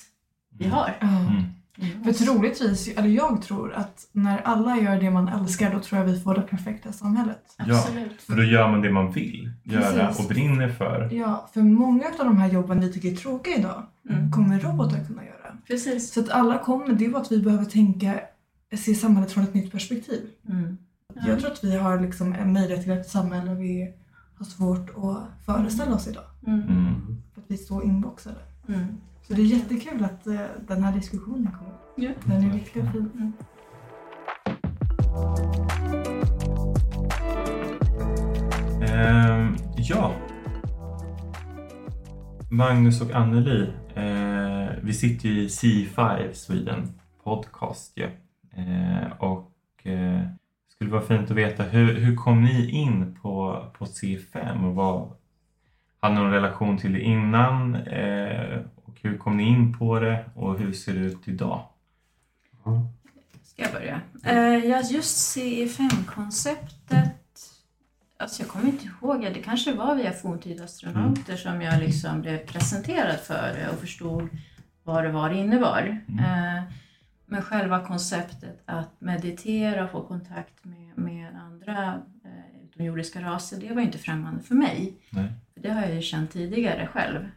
[0.59, 0.97] vi har.
[1.01, 1.07] Ja.
[1.09, 2.05] Mm.
[2.05, 6.07] För troligtvis, eller jag tror att när alla gör det man älskar då tror jag
[6.07, 7.43] vi får det perfekta samhället.
[7.59, 7.65] Ja.
[7.79, 8.23] Absolut.
[8.23, 10.25] För då gör man det man vill göra Precis.
[10.25, 11.09] och brinner för.
[11.13, 14.33] Ja, för många av de här jobben vi tycker är tråkiga idag Mm.
[14.33, 15.57] kommer robotar kunna göra.
[15.67, 16.13] Precis.
[16.13, 18.21] Så att alla kommer, det är bara att vi behöver tänka,
[18.77, 20.21] se samhället från ett nytt perspektiv.
[20.49, 20.79] Mm.
[21.15, 21.23] Ja.
[21.29, 23.95] Jag tror att vi har liksom en möjlighet till ett samhälle vi
[24.41, 26.25] har svårt att föreställa oss idag.
[26.47, 26.61] Mm.
[26.61, 27.23] Mm.
[27.35, 28.41] För att vi är så inboxade.
[28.69, 28.87] Mm.
[29.23, 31.75] Så det är jättekul att eh, den här diskussionen kommer.
[31.97, 32.11] Ja.
[32.25, 33.11] Den är viktig och fin.
[33.15, 33.33] Mm.
[38.83, 40.15] Ehm, ja.
[42.51, 43.63] Magnus och Anneli,
[43.95, 48.05] eh, vi sitter ju i C5 Sweden podcast ju.
[48.53, 50.40] Eh, och eh,
[50.81, 55.13] skulle vara fint att veta hur, hur kom ni in på, på C5 och vad
[56.01, 60.25] hade ni någon relation till det innan eh, och hur kom ni in på det
[60.35, 61.63] och hur ser det ut idag?
[63.43, 64.01] Ska jag börja?
[64.25, 67.17] Eh, ja, just CE5-konceptet.
[68.17, 72.39] Alltså jag kommer inte ihåg, det kanske var via forntida astronauter som jag liksom blev
[72.39, 74.29] presenterad för det och förstod
[74.83, 76.03] vad det var det innebar.
[76.09, 76.25] Mm.
[76.25, 76.63] Eh,
[77.31, 83.69] men själva konceptet att meditera och få kontakt med, med andra eh, utomjordiska raser, det
[83.75, 84.95] var ju inte främmande för mig.
[85.11, 85.33] Nej.
[85.55, 87.29] För det har jag ju känt tidigare själv.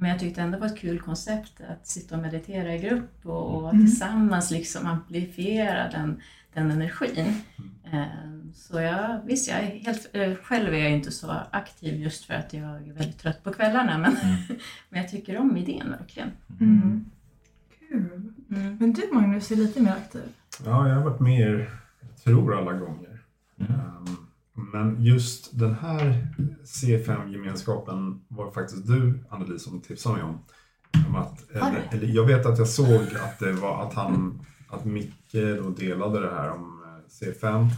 [0.00, 3.26] Men jag tyckte ändå det var ett kul koncept att sitta och meditera i grupp
[3.26, 3.86] och, och Mm.
[3.86, 6.20] tillsammans liksom amplifiera den,
[6.54, 7.34] den energin.
[7.92, 8.04] Eh,
[8.54, 12.34] Så jag, visst, jag är helt, eh, själv är jag inte så aktiv just för
[12.34, 14.36] att jag är väldigt trött på kvällarna men, Mm.
[14.88, 16.30] men jag tycker om idén verkligen.
[16.60, 17.04] Mm.
[18.50, 18.76] Mm.
[18.80, 20.22] Men du Magnus är lite mer aktiv.
[20.64, 23.20] Ja, jag har varit med er, jag tror alla gånger.
[23.60, 23.72] Mm.
[23.72, 24.16] Ehm,
[24.72, 26.28] Men just den här
[26.64, 30.38] C5-gemenskapen var faktiskt du, Anneli, som tipsade mig om.
[31.08, 31.96] om att, eller, det?
[31.96, 35.32] eller, jag vet att jag såg att det var att han, att Micke
[35.62, 37.68] då delade det här om eh, C5.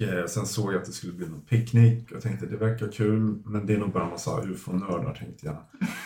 [0.00, 3.42] Eh, sen såg jag att det skulle bli någon picknick och tänkte det verkar kul
[3.44, 5.56] men det är nog bara en massa ufo-nördar tänkte jag.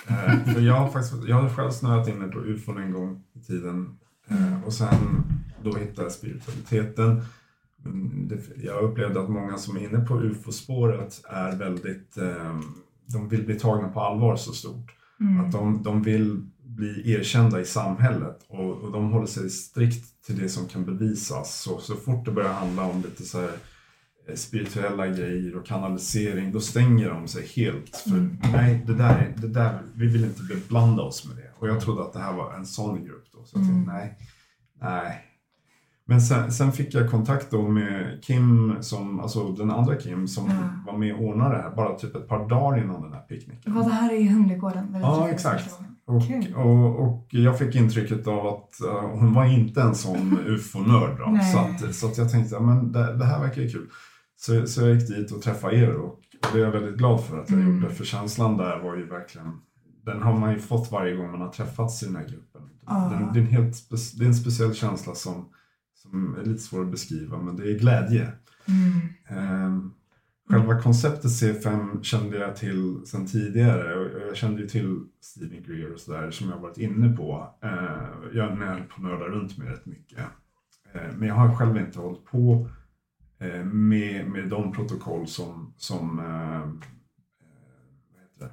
[0.06, 3.24] Eh, för jag har faktiskt, jag har själv snöat in mig på ufon en gång
[3.34, 5.24] i tiden eh, och sen
[5.62, 7.22] då hittade jag spiritualiteten.
[8.28, 12.60] Det, jag upplevde att många som är inne på ufo-spåret är väldigt, eh,
[13.06, 14.94] de vill bli tagna på allvar så stort.
[15.20, 15.40] Mm.
[15.40, 20.38] Att de, de vill bli erkända i samhället och, och de håller sig strikt till
[20.38, 21.62] det som kan bevisas.
[21.62, 23.50] Så, så fort det börjar handla om lite så här
[24.34, 27.96] spirituella grejer och kanalisering, då stänger de sig helt.
[27.96, 28.36] För Mm.
[28.52, 31.50] nej, det där, är- det där, vi vill inte beblanda oss med det.
[31.58, 33.38] Och jag trodde att det här var en sån grupp då.
[33.44, 33.94] Så jag tänkte, Mm.
[34.00, 34.18] nej,
[34.82, 35.20] nej.
[36.06, 40.50] Men sen, sen fick jag kontakt då med Kim, som, alltså den andra Kim, som
[40.50, 40.92] Ja.
[40.92, 43.74] var med och ordnade det här bara typ ett par dagar innan den här picknicken.
[43.74, 44.96] Vad det här är i Humlegården.
[45.02, 45.74] Ja, träffades exakt.
[46.06, 46.22] Och,
[46.66, 51.18] och, och jag fick intrycket av att eh, hon var inte en sån ufo-nörd.
[51.52, 53.88] Så, att, så att jag tänkte, ja, men det, det här verkar ju kul.
[54.36, 57.24] Så, så jag gick dit och träffade er och, och det är jag väldigt glad
[57.24, 57.74] för att jag Mm.
[57.82, 57.94] gjorde.
[57.94, 59.60] För känslan där var ju verkligen,
[60.04, 62.62] den har man ju fått varje gång man har träffats i den här gruppen.
[62.86, 63.10] Ja.
[63.12, 65.48] Den, det, är en helt det är en speciell känsla som,
[65.94, 68.32] som är lite svår att beskriva, men det är glädje.
[68.68, 69.08] Mm.
[69.28, 69.90] Ehm,
[70.50, 75.92] Själva konceptet C5 kände jag till sedan tidigare och jag kände ju till Stephen Greer
[75.92, 77.54] och sådär som jag varit inne på.
[77.62, 80.18] Eh, jag är på nördar runt med rätt mycket.
[80.92, 82.68] Eh, men jag har själv inte hållit på
[83.64, 86.68] med, med de protokoll som, som, eh, eh,
[88.38, 88.50] det?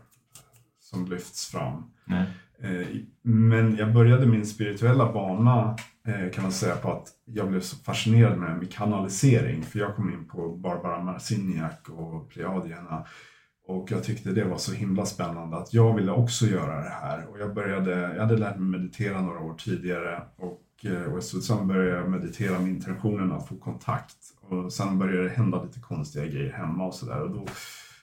[0.79, 1.91] som lyfts fram.
[2.05, 2.25] Nej.
[2.63, 2.87] Eh,
[3.21, 5.75] Men jag började min spirituella bana
[6.07, 9.63] eh, kan man säga på att jag blev så fascinerad med, med kanalisering.
[9.63, 13.05] För jag kom in på Barbara Marciniak och Pleiadierna.
[13.67, 17.27] Och jag tyckte det var så himla spännande att jag ville också göra det här.
[17.27, 20.23] Och jag, började, jag hade lärt mig meditera några år tidigare.
[20.37, 20.70] Och, eh,
[21.15, 24.17] och så sen började jag meditera med intentionen att få kontakt.
[24.41, 27.21] Och sen började det hända lite konstiga grejer hemma och sådär.
[27.21, 27.45] Och då,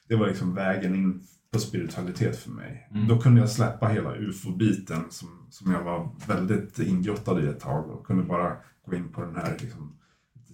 [0.09, 2.89] det var liksom vägen in på spiritualitet för mig.
[2.91, 3.09] Mm.
[3.09, 7.91] Då kunde jag släppa hela ufo-biten som, som jag var väldigt ingrottad i ett tag
[7.91, 9.99] och kunde bara gå in på den här liksom,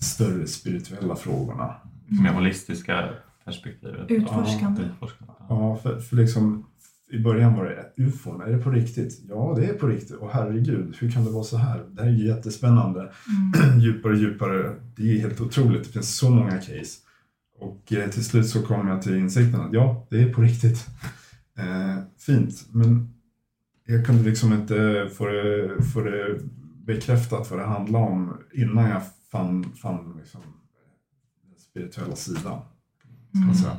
[0.01, 1.75] större spirituella frågorna.
[2.07, 4.11] Mer holistiska perspektivet.
[4.11, 4.83] Utforskande.
[4.83, 5.33] Ja, utforskande.
[5.49, 6.67] Ja, för, för liksom
[7.13, 9.21] i början var det ufon, är det på riktigt?
[9.29, 10.17] Ja, det är på riktigt.
[10.17, 11.85] Och herregud, hur kan det vara så här?
[11.91, 13.13] Det här är ju jättespännande.
[13.61, 13.79] Mm.
[13.81, 14.75] djupare och djupare.
[14.97, 15.85] Det är helt otroligt.
[15.85, 17.01] Det finns så många case.
[17.59, 20.87] Och eh, till slut så kom jag till insikten att ja, det är på riktigt.
[21.59, 23.15] Eh, fint, men
[23.87, 26.41] jag kunde liksom inte få det, få det
[26.87, 30.41] bekräftat vad det handlade om innan jag fann, fann liksom
[31.43, 32.61] den spirituella sidan.
[33.63, 33.77] Säga.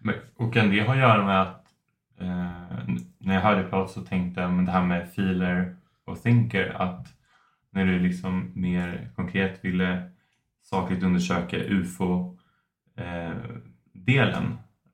[0.00, 1.65] Men, och kan det ha att göra med att
[2.18, 6.82] eh, när jag hörde prata så tänkte jag men det här med feeler och thinker
[6.82, 7.06] att
[7.70, 10.10] när du liksom mer konkret ville
[10.62, 12.38] sakligt undersöka ufo
[12.96, 13.32] eh,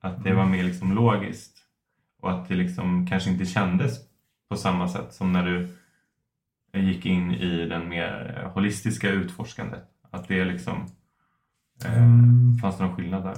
[0.01, 1.59] att det var mer liksom logiskt
[2.21, 3.99] och att det liksom kanske inte kändes
[4.49, 5.69] på samma sätt som när du
[6.81, 10.87] gick in i den mer holistiska utforskandet att det liksom
[11.85, 12.59] eh, Mm.
[12.59, 13.37] fanns det någon skillnad där?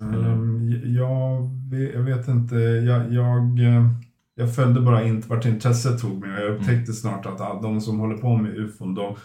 [0.00, 2.54] Um, jag, vet, jag vet inte.
[2.56, 3.92] Jag, jag, eh,
[4.34, 7.98] jag följde bara inte vart intresset tog mig jag upptäckte snart att ah, de som
[7.98, 9.16] håller på med ufon, de,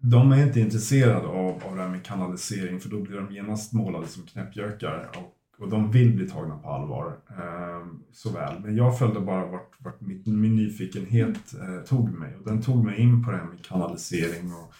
[0.00, 3.72] de är inte intresserade av, av det här med kanalisering för då blir de genast
[3.72, 7.16] målade som knäppjökar och, och de vill bli tagna på allvar.
[7.28, 8.60] Um, så väl.
[8.60, 12.84] Men jag följde bara vart, vart mitt, min nyfikenhet eh, tog mig och den tog
[12.84, 14.72] mig in på det här med kanalisering och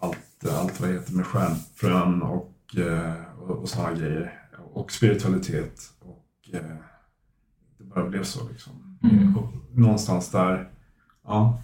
[0.00, 4.39] allt, allt vad det heter med stjärnfrön och, eh, och, och sådana grejer.
[4.72, 5.80] Och spiritualitet.
[6.00, 6.60] Och eh,
[7.78, 8.98] det bara blev så liksom.
[9.02, 9.36] Mm.
[9.36, 10.68] Och någonstans där,
[11.26, 11.62] ja.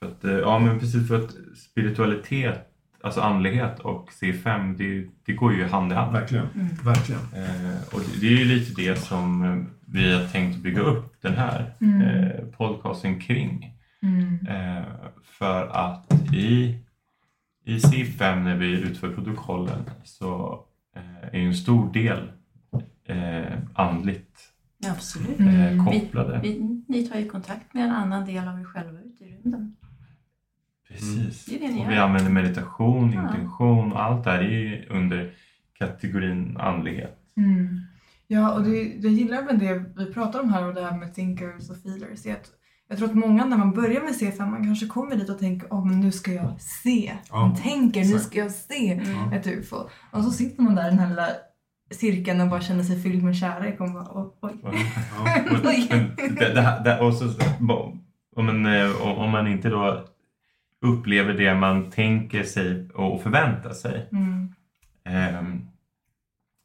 [0.00, 2.68] För att, eh, ja men precis för att spiritualitet,
[3.02, 6.12] alltså andlighet och C5 det, det går ju hand i hand.
[6.12, 6.46] Verkligen.
[6.54, 6.68] Mm.
[6.84, 7.20] Verkligen.
[7.20, 9.56] Eh, och det, det är ju lite det som eh,
[9.86, 12.00] vi har tänkt bygga upp den här Mm.
[12.02, 13.72] eh, podcasten kring.
[14.02, 14.46] Mm.
[14.46, 14.84] Eh,
[15.22, 16.78] för att i,
[17.64, 20.60] i C5 när vi utför protokollen så
[21.32, 22.32] är ju en stor del
[23.04, 24.40] eh, andligt
[24.88, 25.40] absolut.
[25.40, 25.84] eh, Mm.
[25.86, 26.40] kopplade.
[26.42, 29.76] Vi, ni tar ju kontakt med en annan del av er själva ute i rymden.
[30.88, 31.44] Precis.
[31.46, 33.20] Det är det ni och vi använder meditation, Ja.
[33.22, 35.34] intention och allt det här är ju under
[35.78, 37.18] kategorin andlighet.
[37.36, 37.80] Mm.
[38.26, 41.14] Ja, och det, jag gillar med det vi pratar om här och det här med
[41.14, 42.26] thinkers och feelers.
[42.26, 42.50] är att
[42.88, 45.68] jag tror att många när man börjar med C5 man kanske kommer dit och tänker
[45.72, 47.12] åh men nu ska jag se.
[47.30, 48.24] Ja, man tänker nu exakt.
[48.24, 49.32] ska jag se Mm.
[49.32, 49.76] ett UFO.
[50.10, 51.28] Och så sitter man där i den här lilla
[51.90, 54.32] cirkeln och bara känner sig fylld med kärlek och bara oj.
[54.62, 54.86] oj.
[55.16, 55.40] Ja.
[55.64, 55.86] Oj.
[55.90, 57.24] Men det, det, här- det, och så,
[58.36, 60.04] om, man, eh, om man inte då
[60.86, 64.52] upplever det man tänker sig och förväntar sig Mm.
[65.04, 65.66] ehm,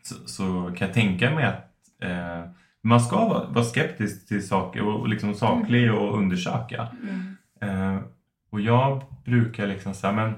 [0.04, 1.72] så, så kan jag tänka mig att
[2.04, 6.88] eh, man ska vara, vara skeptisk till saker och liksom saklig och undersöka.
[7.04, 7.36] Mm.
[7.62, 8.02] Eh,
[8.50, 10.34] och jag brukar liksom säga, men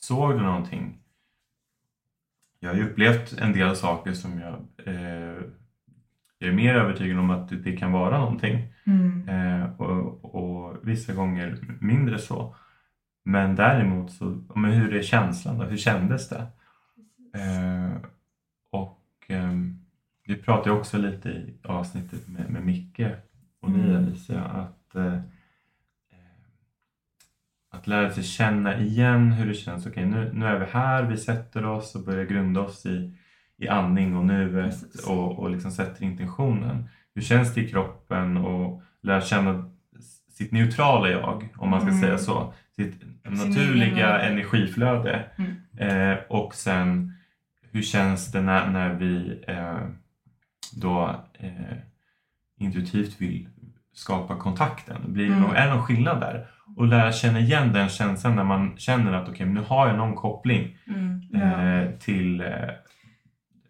[0.00, 0.98] såg du någonting?
[2.60, 4.54] Jag har ju upplevt en del saker som jag,
[4.86, 5.42] eh,
[6.38, 8.72] jag är mer övertygad om att det, det kan vara någonting.
[8.84, 9.28] Mm.
[9.28, 12.54] Eh, och, och vissa gånger mindre så.
[13.24, 15.64] Men däremot så, men hur är känslan då?
[15.64, 16.46] Hur kändes det?
[17.34, 17.96] Eh,
[18.70, 19.81] och ehm,
[20.26, 23.00] vi pratade också lite i avsnittet med, med Micke
[23.60, 23.96] och ni Mm.
[23.96, 25.20] Alicia att eh, eh,
[27.70, 29.86] att lära sig känna igen hur det känns.
[29.86, 33.16] Okej, nu, nu är vi här, vi sätter oss och börjar grunda oss i,
[33.56, 34.74] i andning och nuet
[35.06, 36.88] och, och liksom sätter intentionen.
[37.14, 39.70] Hur känns det i kroppen och lära känna
[40.30, 42.00] sitt neutrala jag, om man ska Mm.
[42.00, 42.54] säga så.
[42.76, 45.24] Sitt naturliga energiflöde.
[45.36, 46.12] Mm.
[46.12, 47.12] Eh, och sen
[47.70, 49.78] hur känns det när, när vi eh,
[50.72, 51.50] då eh,
[52.58, 53.48] intuitivt vill
[53.94, 54.96] skapa kontakten?
[55.06, 55.42] Blir det Mm.
[55.42, 56.46] någon, är det någon skillnad där?
[56.76, 59.96] Och lära känna igen den känslan när man känner att okej, men nu har jag
[59.96, 60.76] någon koppling.
[60.86, 61.20] Mm.
[61.34, 62.46] eh, till eh,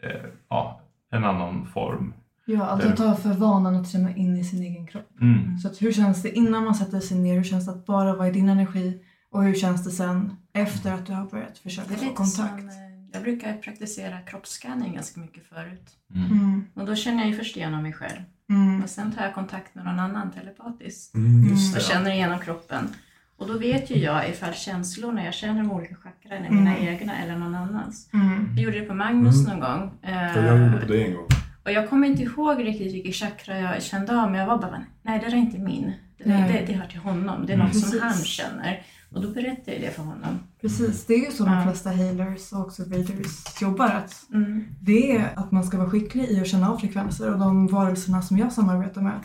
[0.03, 2.15] eh, ja, en annan form.
[2.45, 5.11] Ja, alltså att ta för vanan att känna in i sin egen kropp.
[5.21, 5.59] Mm.
[5.59, 7.35] Så att hur känns det innan man sätter sig ner?
[7.35, 9.03] Hur känns det att bara vara i din energi?
[9.31, 12.61] Och hur känns det sen efter att du har börjat försöka få kontakt?
[12.61, 15.91] som, eh, jag brukar praktisera kroppsscanning ganska mycket förut.
[16.15, 16.27] Mm.
[16.33, 18.23] Mm, Och då känner jag ju först igenom mig själv.
[18.51, 21.15] mm, Men sen tar jag kontakt med någon annan telepatiskt.
[21.15, 22.89] Mm, just Och känner igenom kroppen.
[23.37, 26.89] Och då vet ju jag ifall känslorna jag känner de olika chakran är mina Mm.
[26.89, 28.09] egna eller någon annans.
[28.13, 29.59] mm, Jag gjorde det på Magnus Mm.
[29.59, 29.91] någon gång.
[30.03, 31.27] eh, jag gjorde på det en gång.
[31.65, 34.85] Och jag kommer inte ihåg riktigt vilket chakra jag kände av, men jag var bara,
[35.03, 35.93] nej det där är inte min.
[36.19, 37.67] Det, där, det, det hör till honom, det är Mm.
[37.67, 38.03] något som Precis.
[38.03, 38.83] han känner.
[39.15, 40.39] Och då berättade jag det för honom.
[40.61, 43.87] Precis, det är ju så de flesta healers och också readers jobbar.
[43.89, 44.65] Att Mm.
[44.81, 48.23] det är att man ska vara skicklig i att känna av frekvenser och de varelserna
[48.23, 49.21] som jag samarbetar med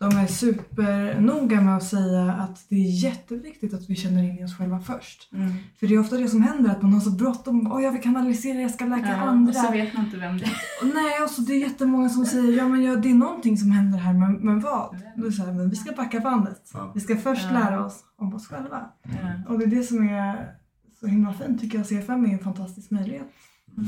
[0.00, 4.44] de är supernoga med att säga att det är jätteviktigt att vi känner in i
[4.44, 5.32] oss själva först.
[5.32, 5.52] Mm.
[5.80, 7.72] För det är ofta det som händer, att man har så bråttom.
[7.72, 9.50] Åh, jag vill kanalisera, jag ska läka Ja, andra.
[9.50, 10.50] och så vet man inte vem det är.
[10.82, 13.56] Och nej, och så det är jättemånga som säger ja men ja, det är någonting
[13.56, 14.96] som händer här, men, men vad?
[15.16, 16.70] Då är det så här, men vi ska backa bandet.
[16.74, 16.92] Ja.
[16.94, 17.58] Vi ska först Ja.
[17.58, 18.90] lära oss om oss själva.
[19.02, 19.52] Ja.
[19.52, 20.54] Och det är det som är
[21.00, 21.86] så himla fint tycker jag.
[21.86, 23.26] CFM är en fantastisk möjlighet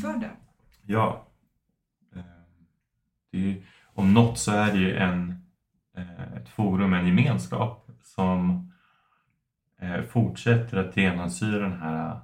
[0.02, 0.30] för det.
[0.86, 1.26] Ja.
[2.16, 2.22] Eh,
[3.32, 5.41] Det är om något så är det ju en,
[6.36, 8.68] ett forum, en gemenskap som
[9.80, 12.20] eh, fortsätter att genomsyra den här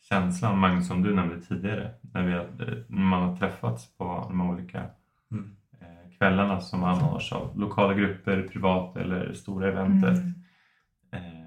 [0.00, 4.40] känslan, Magnus, som du nämnde tidigare, när, vi, har- när man har träffats på de
[4.40, 4.82] olika
[5.30, 5.56] Mm.
[5.80, 10.18] eh, kvällarna som anordnas av lokala grupper, privat eller stora eventet.
[10.18, 10.34] Mm.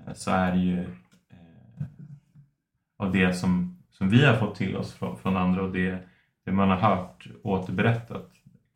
[0.08, 0.80] eh, så är det ju
[1.30, 1.86] eh,
[2.98, 6.00] av det som, som vi har fått till oss från, från andra och det,
[6.46, 8.32] det man har hört återberättat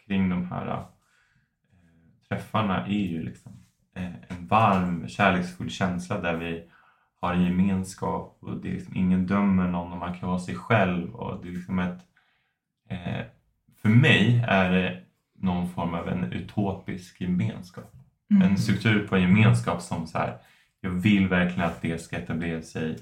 [0.08, 0.80] kring de här eh,
[2.30, 3.52] träffarna är ju liksom
[3.96, 6.70] eh, en varm kärleksfull känsla där vi
[7.22, 10.56] har en gemenskap och det är liksom, ingen dömer någon och man kan vara sig
[10.56, 12.02] själv och det är liksom ett
[12.90, 13.26] eh,
[13.82, 15.02] för mig är det
[15.40, 17.96] någon form av en utopisk gemenskap
[18.32, 18.48] Mm.
[18.48, 20.38] en struktur på en gemenskap som så här,
[20.82, 22.98] jag vill verkligen att det ska etablera sig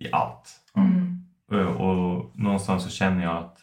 [0.00, 0.60] i allt.
[0.76, 1.24] Mm.
[1.48, 3.58] Och, och någonstans så känner jag att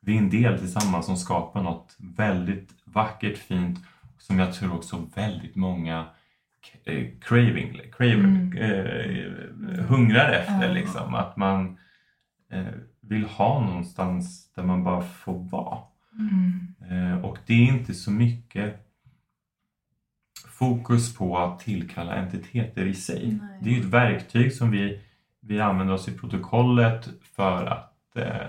[0.00, 3.78] vi är en del tillsammans som skapar något väldigt vackert, fint
[4.26, 6.06] som jag tror också väldigt många
[6.84, 8.56] eh, craving, craver, Mm.
[8.58, 10.66] eh, hungrar efter.
[10.68, 10.72] Ja.
[10.72, 11.14] Liksom.
[11.14, 11.78] Att man
[12.50, 12.64] eh,
[13.00, 15.78] vill ha någonstans där man bara får vara.
[16.18, 16.74] Mm.
[16.90, 18.80] Eh, och det är inte så mycket
[20.48, 23.38] fokus på att tillkalla entiteter i sig.
[23.42, 23.58] Nej.
[23.62, 25.00] Det är ju ett verktyg som vi,
[25.40, 28.46] vi använder oss i protokollet för att eh,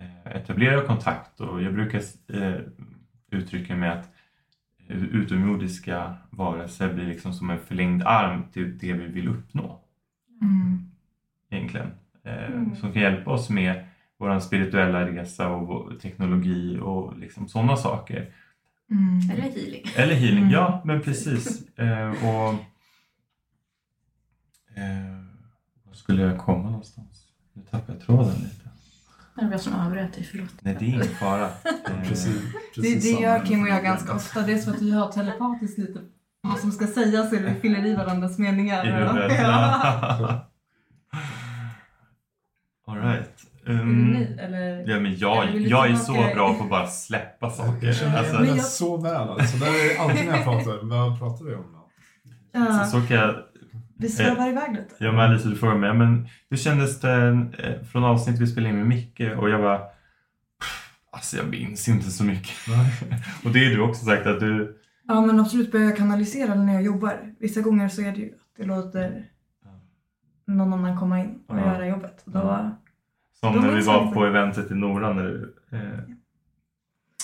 [0.00, 1.98] eh, etablera kontakt och jag brukar
[2.32, 2.60] eh,
[3.30, 4.10] uttrycka mig att eh,
[4.88, 9.80] utomjordiska varelser blir liksom som en förlängd arm till det vi vill uppnå
[10.42, 10.90] Mm.
[11.50, 11.90] egentligen.
[12.24, 12.76] Eh, Mm.
[12.76, 13.84] Som kan hjälpa oss med
[14.18, 18.32] vår spirituella resa och teknologi och liksom sådana saker.
[18.90, 19.30] Mm.
[19.30, 19.82] Eller healing.
[19.96, 20.50] Eller healing, Mm.
[20.50, 21.68] ja men precis.
[21.78, 22.54] Eh, och
[24.74, 25.18] eh,
[25.84, 27.24] Var skulle jag komma någonstans?
[27.52, 28.57] Nu tappade jag tråden lite.
[29.38, 30.48] Det var jag som avbröt dig, förlåt.
[30.60, 31.48] Nej, det är ingen fara.
[32.08, 32.40] Precis, Det,
[32.74, 33.20] precis det samma.
[33.22, 34.42] gör Kim och jag ganska ofta.
[34.42, 36.00] Det är så att vi har telepatiskt lite
[36.42, 38.86] vad som ska sägas eller vi fyller i varandras meningar.
[38.86, 39.38] I huvudet.
[39.42, 40.44] Ja.
[42.86, 43.28] All right.
[43.66, 44.84] Vill du Um, eller?
[44.90, 47.86] ja, men jag, Eller jag är så bra på att bara släppa saker.
[47.86, 49.28] Jag känner Alltså, igen Men det jag- så väl.
[49.28, 51.88] Alltså, där är alltid när jag pratar, vad pratar vi om då?
[52.52, 53.34] Ja, så, så kan jag
[53.98, 54.94] vi svävar iväg lite.
[54.98, 58.70] Ja, men Alice, du frågar mig, men hur kändes det eh, från avsnitt vi spelade
[58.70, 59.80] in med Micke och jag bara
[61.10, 62.54] Alltså jag minns inte så mycket.
[63.44, 64.80] Och det är du också sagt att du...
[65.04, 67.34] Ja men absolut börjar jag kanalisera när jag jobbar.
[67.40, 69.24] Vissa gånger så är det ju att det låter
[70.46, 71.60] någon annan komma in och Ja.
[71.74, 72.22] göra jobbet.
[72.24, 72.80] Då, Ja.
[73.40, 75.54] Som Då när vi var jag på eventet i Nora när du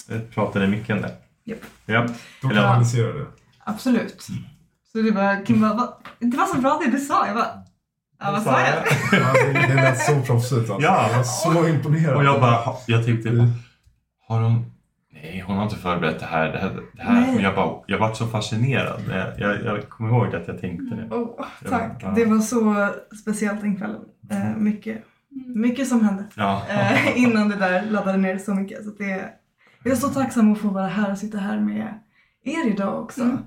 [0.09, 1.11] eh, pratade i micken där.
[1.45, 1.59] Japp.
[1.87, 2.07] Ja.
[2.43, 3.27] Då kanaliserar du.
[3.65, 4.27] absolut.
[4.97, 5.99] Så det var, Kim bara, "Va?
[6.19, 7.27] det var så bra det du sa.
[7.27, 7.47] Jag bara,
[8.21, 8.71] ja vad sa jag?
[9.13, 9.33] Ja,
[9.69, 10.79] det, lät så proffsigt alltså.
[10.81, 11.09] Ja.
[11.11, 12.17] Jag var så imponerad.
[12.17, 13.47] Och jag bara, jag tänkte, Mm.
[14.29, 14.71] har hon...
[15.13, 16.53] Nej, hon har inte förberett det här.
[16.53, 17.21] Det här, det här.
[17.35, 19.01] Men jag bara, jag var så fascinerad.
[19.11, 21.15] Jag, jag, jag kommer ihåg att jag tänkte det.
[21.15, 21.92] Oh, tack.
[22.03, 22.09] Ja.
[22.17, 22.88] Det var så
[23.23, 24.01] speciellt den kvällen.
[24.31, 25.05] Eh, mycket,
[25.55, 26.25] mycket som hände.
[26.35, 26.63] Ja.
[26.69, 28.85] eh, innan det där laddade ner så mycket.
[28.85, 29.29] Så det,
[29.85, 31.99] jag är så tacksam att få vara här och sitta här med
[32.45, 33.23] er idag också.
[33.23, 33.38] Mm.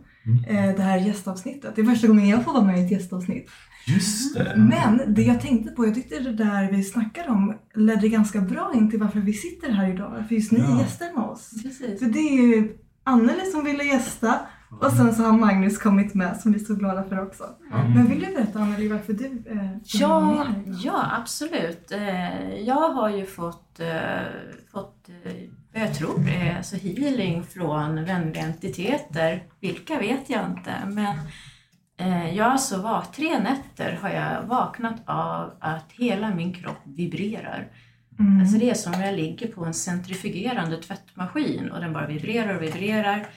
[0.47, 1.75] Eh, det här gästavsnittet.
[1.75, 3.49] Det är första gången jag får vara med i ett gästavsnitt.
[3.87, 4.53] Just det.
[4.55, 8.71] Men det jag tänkte på, jag tyckte det där vi snackade om ledde ganska bra
[8.75, 10.09] in till varför vi sitter här idag.
[10.17, 10.79] Varför just ni är Ja.
[10.81, 11.49] gäster med oss.
[11.63, 11.99] Precis.
[11.99, 14.39] För det är ju Anneli som ville gästa
[14.81, 17.43] Och sen så har Magnus kommit med som vi är så glada för också.
[17.73, 17.93] Mm.
[17.93, 20.45] Men vill du berätta Anneli varför du eh, Ja,
[20.83, 21.91] ja, absolut.
[21.91, 23.87] Eh, Jag har ju fått, eh,
[24.71, 25.31] fått eh,
[25.79, 29.43] jag tror är alltså healing från vänliga entiteter.
[29.59, 31.17] Vilka vet jag inte, men
[31.97, 37.67] eh, jag så var, tre nätter har jag vaknat av att hela min kropp vibrerar.
[38.19, 38.41] Mm.
[38.41, 42.55] Alltså det är som om jag ligger på en centrifugerande tvättmaskin och den bara vibrerar
[42.55, 43.27] och vibrerar.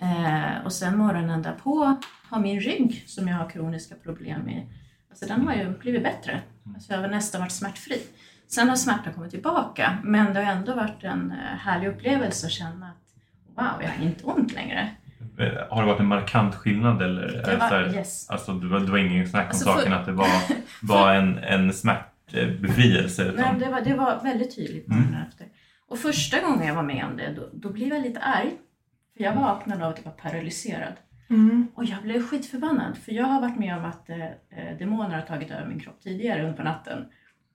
[0.00, 1.96] Eh, och sen morgonen därpå
[2.28, 4.66] har min rygg, som jag har kroniska problem med,
[5.10, 6.40] alltså den har ju blivit bättre.
[6.74, 8.02] Alltså jag har nästan varit smärtfri.
[8.48, 12.52] Sen har smärtan kommit tillbaka, men det har ändå varit en eh, härlig upplevelse att
[12.52, 13.04] känna att
[13.56, 14.90] wow, jag har inte ont längre.
[15.70, 17.42] Har det varit en markant skillnad eller?
[17.46, 18.30] Det var, här- yes.
[18.30, 20.28] Alltså det var, det var ingen snack om Alltså, för- saken att det var,
[20.82, 23.32] var en, en smärtbefrielse?
[23.36, 25.14] Nej, det, var, det var väldigt tydligt Mm.
[25.28, 25.46] efter.
[25.88, 28.50] Och första gången jag var med om det, då, då blev jag lite arg.
[29.16, 30.92] För jag vaknade av att jag var paralyserad.
[31.30, 31.66] Mm.
[31.74, 35.22] Och jag blev skitförbannad, för jag har varit med om att eh, eh, demoner har
[35.22, 37.06] tagit över min kropp tidigare under på natten.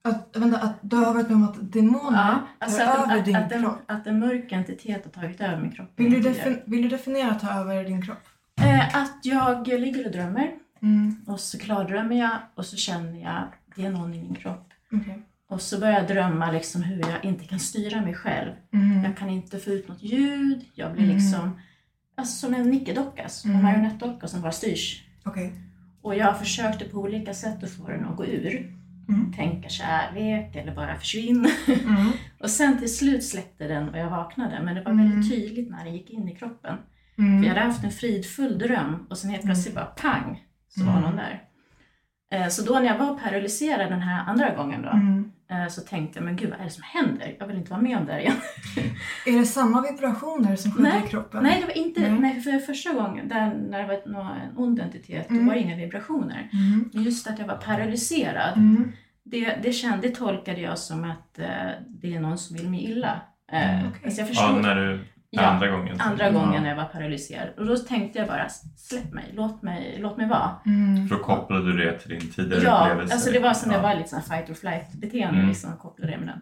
[0.01, 3.25] Att, vänta, att du har varit med om att demoner alltså tar att, över att,
[3.25, 3.79] din att, kropp?
[3.85, 5.89] att en mörk entitet har tagit över min kropp.
[5.95, 8.27] Vill du, defin- vill du definiera ta över din kropp?
[8.61, 11.15] eh, att jag ligger och drömmer, Mm.
[11.27, 13.43] och så klardrömmer jag, och så känner jag
[13.75, 14.69] det är någon i min kropp.
[14.91, 15.21] okej.
[15.49, 18.51] Och så börjar jag drömma liksom hur jag inte kan styra mig själv.
[18.73, 19.03] Mm.
[19.03, 21.15] Jag kan inte få ut något ljud, jag blir Mm.
[21.15, 21.59] liksom
[22.15, 23.71] alltså, som en nickedocka, som en Mm.
[23.71, 25.03] marionettdocka som bara styrs.
[25.25, 25.53] Okej.
[26.01, 28.73] Och jag försökte på olika sätt att få den att gå ur.
[29.09, 29.33] Mm.
[29.33, 31.47] Tänka kärlek eller bara försvinn.
[31.85, 32.07] Mm.
[32.39, 34.61] Och sen till slut släppte den och jag vaknade.
[34.63, 35.09] Men det var Mm.
[35.09, 36.77] väldigt tydligt när den gick in i kroppen.
[37.17, 37.41] Mm.
[37.41, 40.91] För jag hade haft en fridfull dröm och sen helt plötsligt bara pang så var
[40.91, 41.03] Mm.
[41.03, 41.43] någon där.
[42.31, 45.18] Eh, Så då när jag var paralyserad den här andra gången då, Mm.
[45.69, 47.35] Så tänkte jag, men gud vad är det som händer?
[47.39, 48.35] Jag vill inte vara med om det här igen.
[49.25, 51.43] Är det samma vibrationer som sker i kroppen?
[51.43, 52.19] Nej, det var inte, Nej.
[52.19, 52.41] nej.
[52.41, 55.41] för första gången där, när det var en ond entitet, Mm.
[55.43, 56.49] då var det inga vibrationer.
[56.53, 56.89] Mm.
[56.93, 58.91] Men just att jag var paralyserad, Mm.
[59.23, 61.45] det, det, kände, det tolkade jag som att eh,
[61.87, 63.21] det är någon som vill mig illa.
[63.51, 64.01] Eh, Mm, okej.
[64.05, 66.01] alltså jag ja, förstod, när du, Ja, andra gången?
[66.01, 66.31] andra Ja.
[66.31, 67.47] gången när jag var paralyserad.
[67.57, 70.51] Och då tänkte jag bara, släpp mig, låt mig, låt mig vara.
[70.65, 71.07] Mm.
[71.07, 73.13] Då kopplade du det till din tidigare Ja, upplevelse?
[73.13, 73.81] alltså det var som det Ja.
[73.81, 75.47] var lite sån fight or flight beteende, Mm.
[75.49, 76.41] liksom, kopplade det med den.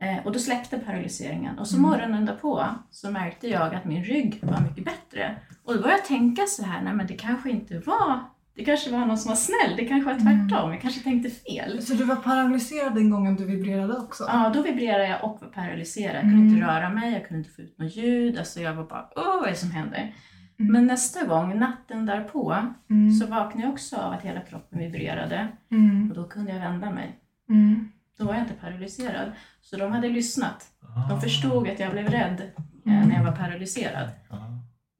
[0.00, 1.58] Eh, och då släppte paralyseringen.
[1.58, 1.90] Och så Mm.
[1.90, 5.36] morgonen därpå så märkte jag att min rygg var mycket bättre.
[5.64, 8.20] Och då började jag tänka så här, nej men det kanske inte var,
[8.56, 10.48] det kanske var någon som var snäll, det kanske var Mm.
[10.48, 11.82] tvärtom, jag kanske tänkte fel.
[11.82, 14.24] Så du var paralyserad den gången du vibrerade också?
[14.28, 16.14] Ja, då vibrerade jag och var paralyserad.
[16.14, 16.48] Jag kunde Mm.
[16.48, 18.38] inte röra mig, jag kunde inte få ut något ljud.
[18.38, 20.14] Alltså jag var bara, åh vad är det som händer?
[20.58, 20.72] Mm.
[20.72, 22.56] Men nästa gång, natten därpå,
[22.90, 23.12] Mm.
[23.12, 25.48] så vaknade jag också av att hela kroppen vibrerade.
[25.70, 26.10] Mm.
[26.10, 27.18] Och då kunde jag vända mig.
[27.48, 27.88] Mm.
[28.18, 29.32] Då var jag inte paralyserad.
[29.60, 30.64] Så de hade lyssnat.
[30.96, 31.08] Ah.
[31.08, 32.42] De förstod att jag blev rädd
[32.86, 33.08] eh, Mm.
[33.08, 34.08] när jag var paralyserad.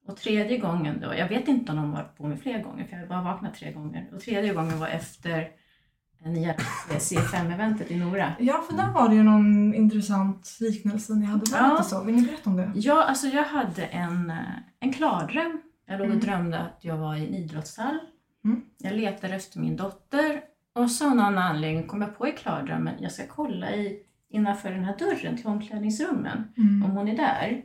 [0.07, 2.93] Och tredje gången då, jag vet inte om de var på mig fler gånger, för
[2.93, 4.09] jag har bara vaknat tre gånger.
[4.15, 5.49] Och tredje gången var efter
[6.25, 6.55] nya
[6.91, 8.33] C5-eventet i Nora.
[8.39, 11.59] Ja, för där var det ju någon intressant liknelse ni hade Ja.
[11.63, 12.05] berättat så.
[12.05, 12.73] Vill ni berätta om det?
[12.75, 14.37] Ja, alltså jag hade en, eh,
[14.81, 15.61] en klardröm.
[15.87, 16.27] Jag låg och Mm.
[16.27, 17.99] drömde att jag var i en idrottshall.
[18.45, 18.63] Mm.
[18.79, 20.41] Jag letade efter min dotter
[20.75, 23.99] och så av någon anledning kom jag på i klardrömmen, jag ska kolla i,
[24.31, 26.53] innanför den här dörren till omklädningsrummen.
[26.57, 26.83] Mm.
[26.85, 27.63] om hon är där.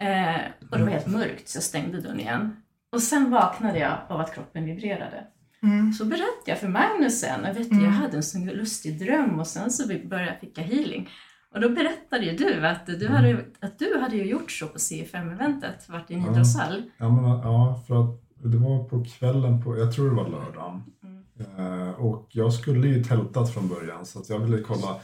[0.00, 0.40] Eh,
[0.70, 2.56] och det var helt mörkt så jag stängde dörren igen.
[2.92, 5.26] Och sen vaknade jag av att kroppen vibrerade.
[5.62, 5.92] Mm.
[5.92, 7.84] Så berättade jag för Magnus sen, och vet Mm.
[7.84, 11.08] jag hade en sån lustig dröm och sen så började jag fick jag healing.
[11.54, 15.88] Och då berättade ju du att du hade, att du hade gjort så på C5-eventet,
[15.88, 16.32] varit i en Ja.
[16.32, 16.82] idrottshall.
[16.98, 20.82] Ja, men, ja, för att det var på kvällen, på, jag tror det var lördagen.
[21.04, 21.86] Mm.
[21.86, 24.96] Eh, och jag skulle ju tältat från början så att jag ville kolla.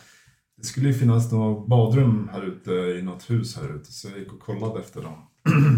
[0.57, 4.19] Det skulle ju finnas några badrum här ute i något hus här ute så jag
[4.19, 5.27] gick och kollade efter dem.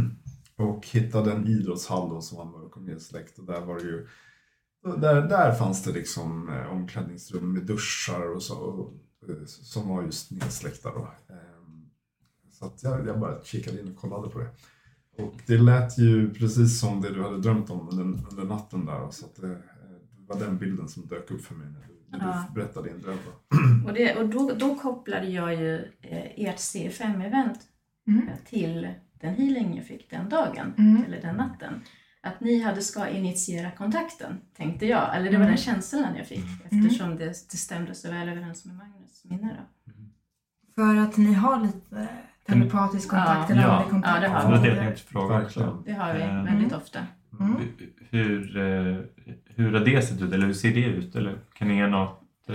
[0.56, 4.06] och hittade en idrottshall då, som var mörk och nedsläckt och där var det ju
[4.82, 8.94] där, där fanns det liksom eh, omklädningsrum med duschar och så och,
[9.28, 11.08] eh, som var just nedsläckta då.
[11.28, 11.90] Ehm,
[12.50, 14.50] så att jag, jag bara kikade in och kollade på det.
[15.22, 19.10] Och det lät ju precis som det du hade drömt om under, under natten där.
[19.10, 19.58] Så att det, eh,
[20.10, 22.44] det var den bilden som dök upp för mig när du, när Ja.
[22.48, 23.18] du berättade din dröm.
[23.26, 23.88] Då.
[23.88, 27.58] Och, det, och då, då kopplade jag ju eh, ert C5-event
[28.08, 28.28] Mm.
[28.44, 28.88] till
[29.20, 31.04] den healing jag fick den dagen, Mm.
[31.06, 31.72] eller den natten.
[32.22, 35.16] Att ni hade ska initiera kontakten, tänkte jag.
[35.16, 35.48] Eller det var Mm.
[35.48, 39.56] den känslan jag fick eftersom det, det stämde så väl överens med Magnus minne.
[39.56, 39.92] Då.
[40.74, 42.08] För att ni har lite
[42.46, 43.86] telepatisk kontakt eller Ja.
[43.90, 44.14] kontakt.
[44.14, 44.76] Ja, det har Det det vi.
[44.76, 45.42] Verkligen.
[45.68, 45.82] också.
[45.86, 46.72] Det har vi väldigt Mm.
[46.76, 46.98] ofta.
[47.40, 47.56] Mm.
[48.10, 48.96] Hur, eh,
[49.58, 50.32] hur har det sett ut?
[50.32, 51.16] Eller hur ser det ut?
[51.16, 52.20] Eller kan ni ge något?
[52.48, 52.54] Eh,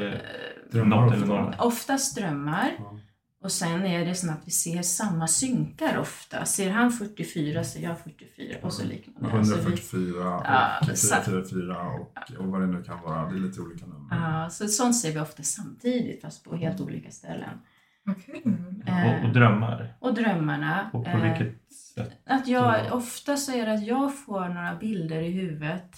[0.71, 1.15] Drömmar något ofta.
[1.15, 1.55] eller några?
[1.59, 2.99] Oftast drömmar Ja.
[3.43, 6.45] Och sen är det som att vi ser samma synkar ofta.
[6.45, 9.37] Ser han 44 ser jag 44 och så liknande.
[9.37, 11.25] Alltså vi- 144 Ja, och sant.
[11.25, 13.29] 444 och, och vad det nu kan vara.
[13.29, 14.15] Det är lite olika nummer.
[14.43, 17.57] Ja, så sånt ser vi ofta samtidigt fast på helt olika ställen.
[18.03, 18.41] Vad kul.
[18.87, 19.93] Och, och drömmar.
[19.99, 20.89] Och drömmarna.
[20.93, 22.11] Och på eh, vilket sätt?
[22.25, 22.91] Att jag, Ja.
[22.93, 25.91] ofta så är det att jag får några bilder i huvudet.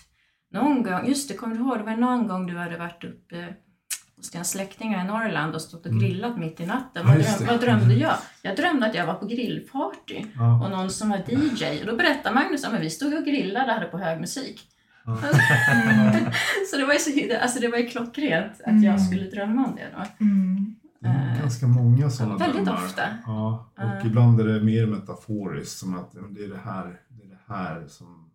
[0.55, 3.53] Någon gång, just det, kommer du ihåg, det var någon gång du hade varit uppe
[4.17, 7.05] hos dina släktingar i Norrland och stått och grillat mitt i natten.
[7.07, 7.19] Mm.
[7.19, 8.13] Ja, Vad, dröm, vad drömde jag?
[8.41, 10.63] Jag drömde att jag var på grillparty Ja.
[10.65, 11.79] och någon som var DJ.
[11.81, 14.61] Och då berättade Magnus att vi stod och grillade och hade på hög musik.
[15.05, 15.17] Ja.
[16.71, 18.83] så det var ju, så, alltså det var ju klockrent att Mm.
[18.83, 20.25] jag skulle drömma om det då.
[20.25, 20.75] Mm.
[20.99, 22.85] Det är Eh, ganska många sådana väldigt drömmar.
[22.85, 23.01] ofta.
[23.25, 24.05] Ja, och Eh.
[24.07, 27.53] ibland är det mer metaforiskt som att ja, det är det här, det är det
[27.53, 28.29] här som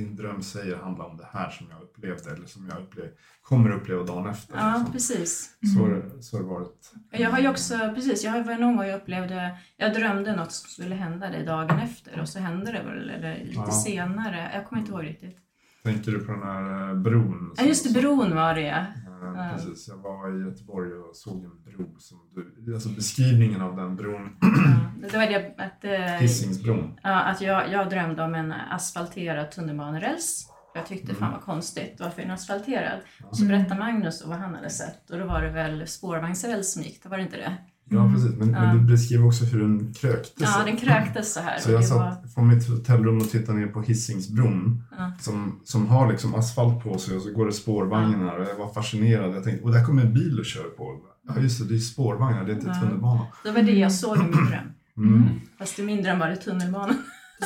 [0.00, 3.06] din dröm säger handlar om det här som jag upplevde eller som jag upplev,
[3.42, 4.56] kommer uppleva dagen efter.
[4.58, 4.92] Ja, liksom.
[4.92, 5.50] precis.
[5.76, 6.92] så, det- så har det varit.
[7.10, 10.52] Jag har ju också, precis, jag har var någon gång jag upplevde, jag drömde något
[10.52, 13.70] som skulle hända det dagen efter och så hände det väl eller lite Ja.
[13.70, 14.50] senare.
[14.54, 15.36] Jag kommer inte ihåg riktigt.
[15.82, 17.54] Tänker du på den här eh, bron?
[17.56, 18.84] Ja just det, bron var det ja.
[19.22, 19.50] Eh, Ja.
[19.54, 22.18] Precis, jag var i Göteborg och såg en bro som
[22.58, 25.08] du, alltså beskrivningen av den bron, ja.
[25.10, 26.98] Det var det att, eh, Hisingsbron.
[27.02, 30.46] ja, att jag, jag drömde om en asfalterad tunnelbaneräls.
[30.74, 33.00] Jag tyckte fan vad konstigt, varför är den asfalterad?
[33.24, 33.56] Och så Mm.
[33.58, 37.08] berättade Magnus vad han hade sett och då var det väl spårvagnsräls som gick, det
[37.08, 37.54] var det inte det?
[37.92, 38.60] Ja precis, men, Ja.
[38.60, 41.58] men du beskriver också hur den krökte Ja, den kröktes så här.
[41.58, 45.12] Så jag var, satt från mitt hotellrum och tittade ner på Hisingsbron Ja.
[45.20, 48.72] som, som har liksom asfalt på sig och så går det spårvagnar och jag var
[48.74, 49.34] fascinerad.
[49.34, 50.96] Jag tänkte, och där kommer en bil och kör på.
[51.28, 52.74] Ja just det, det är spårvagnar, det är inte Ja.
[52.80, 53.26] tunnelbana.
[53.44, 54.72] det var det jag såg i min dröm.
[54.96, 55.28] Mm.
[55.58, 56.96] Fast i min dröm var det tunnelbanan.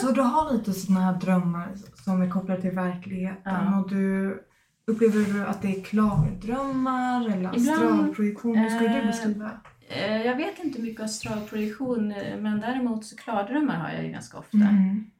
[0.00, 1.68] Så du har lite sådana här drömmar
[2.04, 3.80] som är kopplade till verkligheten Ja.
[3.80, 4.34] och du
[4.86, 8.56] upplever du att det är klardrömmar eller Ibland, astralprojektion?
[8.56, 9.50] Hur skulle du eh, beskriva?
[9.88, 14.38] Eh, Jag vet inte mycket astralprojektion eh, men däremot så klardrömmar har jag ju ganska
[14.38, 14.56] ofta.
[14.56, 15.10] Mm.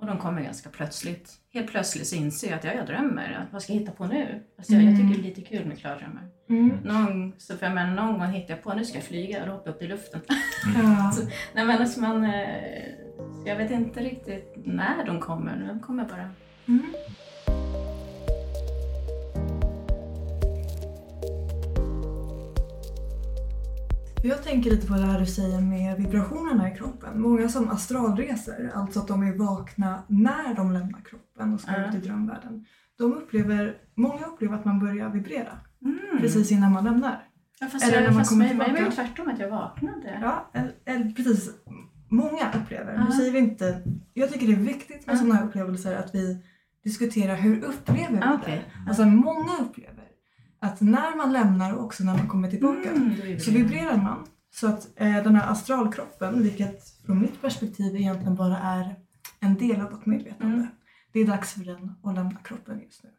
[0.00, 1.32] Och de kommer ganska plötsligt.
[1.54, 3.46] Helt plötsligt så inser jag att ja, jag drömmer.
[3.52, 4.42] Vad ska jag hitta på nu?
[4.58, 6.22] Alltså jag, jag tycker det är lite kul med klardrömmar.
[6.48, 6.76] Mm.
[6.84, 9.48] Någon, så för jag menar, någon gång hittar jag på nu ska jag flyga och
[9.66, 10.20] jag upp i luften.
[10.76, 11.12] Ja.
[11.54, 12.24] Nej men alltså man...
[12.24, 12.84] eh,
[13.46, 15.68] Jag vet inte riktigt när de kommer.
[15.68, 16.30] De kommer bara.
[16.68, 16.84] Mm.
[24.22, 27.20] Jag tänker lite på det här du säger med vibrationerna i kroppen.
[27.20, 31.88] Många som astralreser, alltså att de är vakna när de lämnar kroppen och ska Ja.
[31.88, 32.64] ut i drömvärlden.
[32.98, 35.52] De upplever, många upplever att man börjar vibrera
[35.82, 35.98] Mm.
[36.20, 37.24] precis innan man lämnar.
[37.60, 38.94] Ja, fast Eller när jag, man fast kommer mig, mig var tillbaka.
[38.96, 40.18] tvärtom att jag vaknade.
[40.22, 41.50] Ja, eller, eller precis.
[42.10, 42.98] Många upplever.
[42.98, 43.16] Nu Ja.
[43.16, 43.82] säger vi inte...
[44.14, 45.18] Jag tycker det är viktigt med Ja.
[45.18, 46.42] sådana här upplevelser att vi
[46.84, 48.62] diskuterar hur upplever vi Ah, det.
[48.88, 49.97] Alltså många upplever
[50.60, 54.26] att när man lämnar och också när man kommer tillbaka Mm, så vibrerar man.
[54.50, 58.94] Så att eh, den här astralkroppen, vilket från mitt perspektiv egentligen bara är
[59.40, 60.54] en del av vårt medvetande.
[60.54, 60.66] Mm.
[61.12, 63.10] Det är dags för den att lämna kroppen just nu.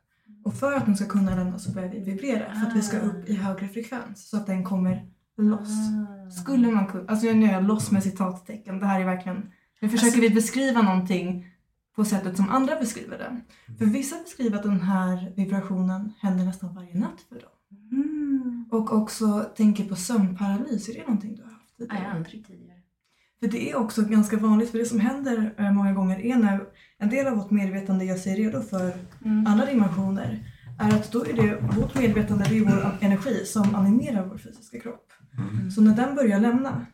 [0.44, 2.98] Och för att den ska kunna lämna så behöver vi vibrera för att vi ska
[2.98, 3.02] Ah.
[3.02, 5.06] upp i högre frekvens så att den kommer
[5.38, 5.70] loss.
[5.70, 6.30] Ah.
[6.32, 9.90] Skulle man kunna, alltså nu är jag loss med citattecken, det här är verkligen, nu
[9.90, 11.46] försöker Alltså- vi beskriva någonting
[12.00, 13.42] på sättet som andra beskriver det.
[13.78, 17.50] För vissa beskriver att den här vibrationen händer nästan varje natt för dem.
[17.92, 18.66] Mm.
[18.72, 22.12] Och också tänker på sömnparalys, är det någonting du har haft Nej, tidigare?
[22.12, 22.80] aldrig tidigare.
[23.40, 26.62] För det är också ganska vanligt, för det som händer eh, många gånger är när
[26.98, 28.94] en del av vårt medvetande gör sig redo för
[29.26, 29.48] Mm.
[29.48, 34.26] andra dimensioner, är att då är det vårt medvetande, det är vår energi som animerar
[34.26, 35.08] vår fysiska kropp.
[35.38, 35.72] Mm.
[35.72, 36.86] Så när den börjar lämna,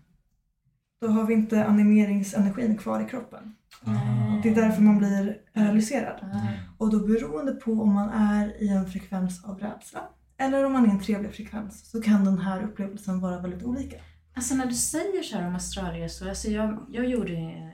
[1.01, 3.56] då har vi inte animeringsenergin kvar i kroppen.
[3.84, 4.39] Ah.
[4.43, 6.19] Det är därför man blir paralyserad.
[6.21, 6.38] Ah.
[6.78, 10.01] Och då beroende på om man är i en frekvens av rädsla
[10.38, 13.63] eller om man är i en trevlig frekvens så kan den här upplevelsen vara väldigt
[13.63, 13.95] olika.
[14.36, 17.71] Alltså när du säger så här om astralresor, alltså jag, jag gjorde en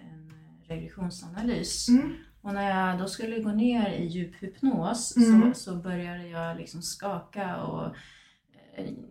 [0.68, 2.14] regressionsanalys Mm.
[2.42, 5.54] och när jag då skulle gå ner i djup hypnos Mm.
[5.54, 7.96] så, så började jag liksom skaka och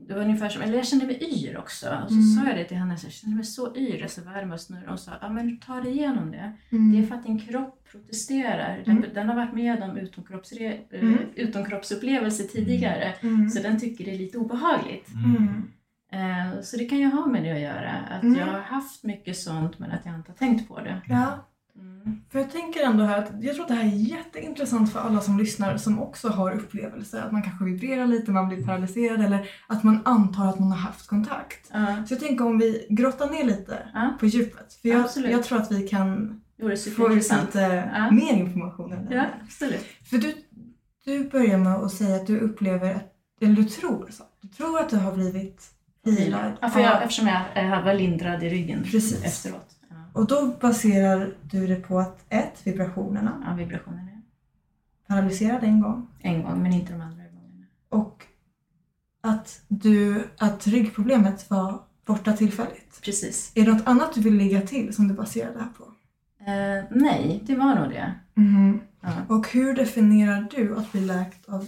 [0.09, 1.87] det var ungefär som, eller jag kände mig yr också.
[2.05, 2.23] Och så Mm.
[2.27, 4.83] sa jag det till henne, så jag kände mig så yr, alltså värme och snurr.
[4.83, 6.53] Och hon sa, ja men ta dig igenom det.
[6.73, 6.93] Mm.
[6.93, 8.83] Det är för att din kropp protesterar.
[8.87, 9.11] Den, Mm.
[9.15, 11.19] den har varit med om utomkroppsre, eh, Mm.
[11.35, 13.15] utomkroppsupplevelser tidigare.
[13.21, 13.51] Mm.
[13.51, 15.09] Så den tycker det är lite obehagligt.
[15.15, 15.63] Mm.
[16.13, 17.91] Eh, Så det kan ju ha med det att göra.
[18.11, 18.39] Att Mm.
[18.39, 21.01] jag har haft mycket sånt men att jag inte har tänkt på det.
[21.09, 21.47] Ja,
[21.81, 22.21] Mm.
[22.33, 25.21] för jag tänker ändå här att jag tror att det här är jätteintressant för alla
[25.21, 27.23] som lyssnar som också har upplevelser.
[27.23, 30.79] Att man kanske vibrerar lite, man blir paralyserad eller att man antar att man har
[30.79, 31.71] haft kontakt.
[31.73, 34.17] Ja, Så jag tänker om vi grottar ner lite Ja.
[34.21, 34.73] på djupet.
[34.83, 36.41] För jag, jag tror att vi kan
[36.97, 38.11] få ut lite Ja.
[38.11, 38.93] mer information.
[38.93, 39.87] än Ja, absolut.
[40.11, 40.35] För du,
[41.05, 43.03] du börjar med att säga att du upplever,
[43.41, 44.25] eller du tror så.
[44.43, 45.71] Du tror att du har blivit
[46.05, 46.53] healad.
[46.61, 49.25] Ja, för jag, eftersom jag eh, var lindrad i ryggen Precis.
[49.25, 49.71] efteråt.
[50.13, 54.11] Och då baserar du det på att ett, vibrationerna, ja vibrationerna.
[55.07, 56.07] paralyserad en gång.
[56.19, 57.67] En gång, men inte de andra gångerna.
[57.89, 58.27] Och
[59.21, 63.01] att, du, att ryggproblemet var borta tillfälligt.
[63.03, 63.53] Precis.
[63.55, 65.85] Är det något annat du vill lägga till som du baserar det här på?
[66.51, 68.15] Eh, nej, det var nog det.
[68.35, 68.81] Mhm.
[69.01, 69.11] Ja.
[69.29, 71.67] Och hur definierar du att bli läkt av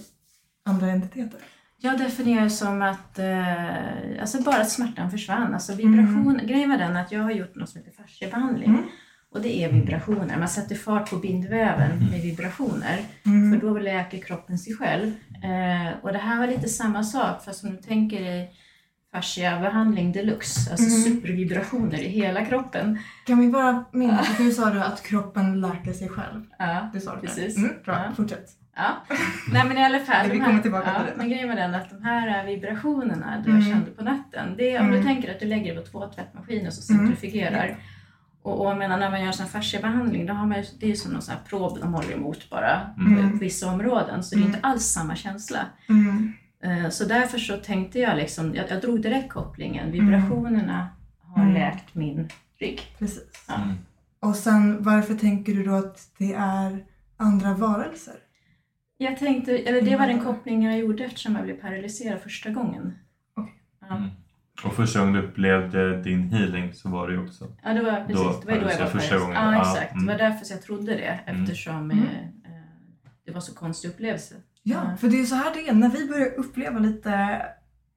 [0.64, 1.40] andra entiteter?
[1.82, 5.54] Jag definierar det som att eh, alltså bara att smärtan försvann.
[5.54, 8.68] Alltså vibration, Grejen var den att jag har gjort något som heter fasciabehandling.
[8.68, 8.82] Mm.
[9.30, 10.36] Och det är vibrationer.
[10.38, 13.00] Man sätter fart på bindväven med vibrationer.
[13.26, 13.52] Mm.
[13.60, 15.06] För då läker kroppen sig själv.
[15.44, 18.52] Eh, och det här var lite samma sak fast om du tänker dig
[19.12, 20.70] fasciabehandling deluxe.
[20.70, 21.02] Alltså Mm.
[21.02, 22.98] supervibrationer i hela kroppen.
[23.26, 26.42] Kan vi bara minnas att du sa du att kroppen läker sig själv?
[26.58, 27.56] Ja, Det sa du Precis.
[27.56, 28.12] Mm, bra, Ja.
[28.16, 28.46] fortsätt.
[28.76, 28.96] Ja.
[29.52, 30.30] Nej men i alla fall.
[30.32, 31.16] Vi kommer tillbaka ja, till det.
[31.16, 33.62] Men grejen var den att de här vibrationerna du Mm.
[33.64, 34.54] kände på natten.
[34.56, 34.98] Det är om Mm.
[35.00, 37.06] du tänker att du lägger det på två tvättmaskiner så Mm.
[37.06, 37.76] centrifugerar.
[38.42, 40.94] Och, och jag menar, när man gör en fasciabehandling då har man ju, det är
[40.94, 43.30] som någon sån här prob de håller emot bara Mm.
[43.32, 44.22] på vissa områden.
[44.22, 44.54] Så det är Mm.
[44.54, 45.58] inte alls samma känsla.
[45.88, 46.32] Mm.
[46.64, 49.90] Eh, Så därför så tänkte jag liksom, jag, jag drog direkt kopplingen.
[49.92, 50.88] Vibrationerna
[51.22, 51.54] har Mm.
[51.54, 52.28] läkt min
[52.60, 52.80] rygg.
[52.98, 53.44] Precis.
[53.48, 53.54] Ja.
[53.54, 53.74] Mm.
[54.20, 56.84] Och sen varför tänker du då att det är
[57.16, 58.14] andra varelser?
[59.02, 60.24] Jag tänkte, eller det var den Mm.
[60.24, 62.92] kopplingen jag gjorde eftersom jag blev paralyserad första gången.
[63.80, 63.96] Ja.
[63.96, 64.08] Mm.
[64.64, 67.56] Och första gången du upplevde din healing så var det ju också.
[67.62, 68.16] Ja, det var precis.
[68.16, 69.34] Då det var ju då jag var paralyserad första gången.
[69.36, 69.92] Ja, exakt.
[69.94, 70.06] mm.
[70.06, 71.42] Det var därför jag trodde det, Mm.
[71.42, 71.98] eftersom Mm.
[71.98, 72.62] eh, eh,
[73.26, 74.34] det var så konstig upplevelse.
[74.62, 74.96] Ja, Ja.
[74.96, 75.74] för det är så här det är.
[75.74, 77.42] När vi börjar uppleva lite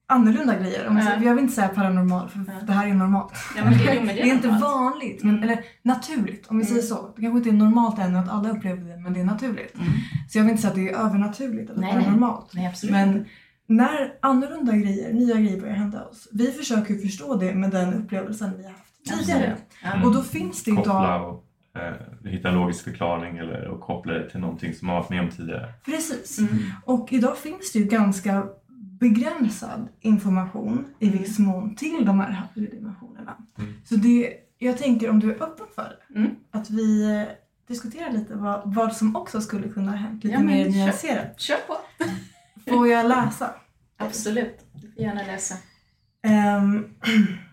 [0.08, 0.88] annorlunda grejer.
[0.88, 1.10] Om jag, Ja.
[1.12, 3.34] säger, jag vill inte säga paranormal, för det här är normalt.
[3.58, 3.78] Ja, men det,
[4.14, 4.64] Det är inte normalt.
[4.64, 5.44] vanligt, men, Mm.
[5.50, 6.76] eller naturligt om vi Mm.
[6.76, 7.14] säger så.
[7.16, 9.76] Det kanske inte är normalt ännu att alla upplever det, men det är naturligt.
[9.76, 9.88] Mm.
[10.30, 12.04] Så jag vill inte säga att det är övernaturligt eller Nej, nej.
[12.04, 12.52] paranormalt.
[12.54, 13.30] Nej, absolut Men inte.
[13.68, 18.52] när annorlunda grejer, nya grejer börjar hända oss, vi försöker förstå det med den upplevelsen
[18.58, 19.56] vi har haft tidigare.
[20.06, 21.40] Och då finns det idag...
[21.78, 25.22] Eh, hitta en logisk förklaring eller och koppla det till någonting som man varit med
[25.22, 25.74] om tidigare.
[25.86, 26.40] Precis.
[26.40, 26.58] Mm.
[26.86, 28.44] Och idag finns det ju ganska
[29.10, 33.38] begränsad information i viss mån till de här högre dimensionerna.
[33.58, 33.74] Mm.
[33.86, 36.32] Så det, jag tänker om du är öppen för det, Mm.
[36.52, 37.24] att vi eh,
[37.68, 40.72] diskuterar lite vad, vad som också skulle kunna ha hänt lite Ja, mer kör.
[40.72, 41.40] nyanserat.
[41.40, 41.78] Kör på!
[42.72, 43.50] Får jag läsa?
[43.98, 44.66] Absolut.
[44.74, 45.56] Du får gärna läsa.
[46.24, 46.86] Ehm,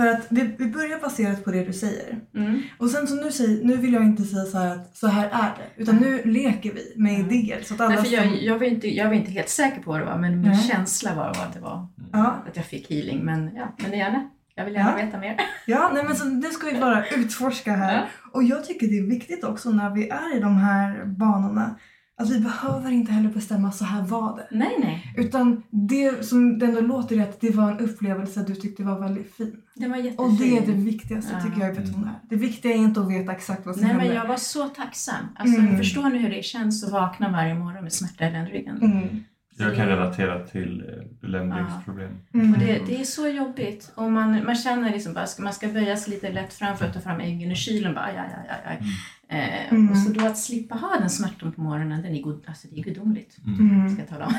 [0.00, 2.18] för att det, vi börjar baserat på det du säger.
[2.36, 2.62] Mm.
[2.78, 5.52] Och sen så nu, säger, nu vill jag inte säga så att så här är
[5.58, 5.82] det.
[5.82, 7.30] Utan nu leker vi med Mm.
[7.30, 7.60] idéer.
[7.62, 9.90] Så att alla Därför som, jag, jag, var inte, jag var inte helt säker på
[9.90, 10.68] vad det var, men min Nej.
[10.68, 11.88] känsla var vad det var.
[12.12, 13.24] ja, Att jag fick healing.
[13.24, 14.30] Men, ja, men gärna.
[14.54, 15.06] Jag vill gärna Ja.
[15.06, 15.36] veta mer.
[15.66, 17.94] ja, nej men så nu ska vi bara utforska här.
[17.94, 18.06] Ja.
[18.32, 21.76] Och jag tycker det är viktigt också när vi är i de här banorna.
[22.20, 24.56] Att vi behöver inte heller bestämma så här var det.
[24.56, 25.14] Nej, nej.
[25.16, 28.98] Utan det som det ändå låter är att det var en upplevelse du tyckte var
[29.00, 29.56] väldigt fin.
[29.74, 30.20] Det var jättefint.
[30.20, 31.40] Och det är det viktigaste Ja.
[31.44, 32.18] tycker jag i betona här.
[32.30, 34.06] Det viktiga är inte att veta exakt vad som Nej, hände.
[34.06, 35.24] men jag var så tacksam.
[35.36, 35.76] Alltså, Mm.
[35.76, 38.82] Förstår ni hur det känns att vakna varje morgon med smärta i ländryggen?
[38.82, 39.24] Mm.
[39.58, 40.84] Jag kan relatera till
[41.22, 42.10] eh, ländryggsproblem.
[42.34, 42.52] Mm.
[42.52, 43.92] Och det, det är så jobbigt.
[43.94, 46.86] Och man, man känner liksom bara, ska- man ska böja sig lite lätt fram för
[46.86, 47.94] att ta fram äggen ur kylen.
[47.94, 48.86] Bara, aj, aj, aj, aj, aj.
[49.30, 49.90] Eh, Mm.
[49.90, 52.80] och så då att slippa ha den smärtan på morgonen, den är god, alltså det
[52.80, 53.36] är gudomligt.
[53.46, 53.90] Mm.
[53.90, 54.34] Ska jag tala om.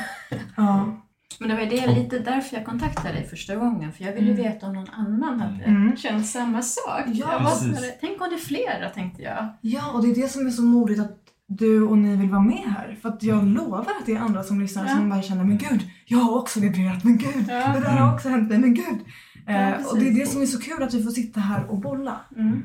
[0.58, 1.02] Ja.
[1.40, 3.92] Men det var det lite därför jag kontaktade dig första gången.
[3.94, 4.44] För jag ville Mm.
[4.44, 5.98] veta om någon annan hade Mm.
[5.98, 7.04] känt samma sak.
[7.08, 9.54] Ja, var, tänk om det är flera, tänkte jag.
[9.62, 11.18] ja, och det är det som är så modigt att
[11.48, 12.98] du och ni vill vara med här.
[13.02, 14.90] För att jag lovar att det är andra som lyssnar Ja.
[14.96, 17.74] som bara känner men gud, jag har också vibrerat, men gud, Ja.
[17.74, 19.00] det där har också hänt mig, men gud.
[19.46, 21.66] Ja, Eh, och det är det som är så kul att vi får sitta här
[21.72, 22.20] och bolla.
[22.38, 22.64] Mm.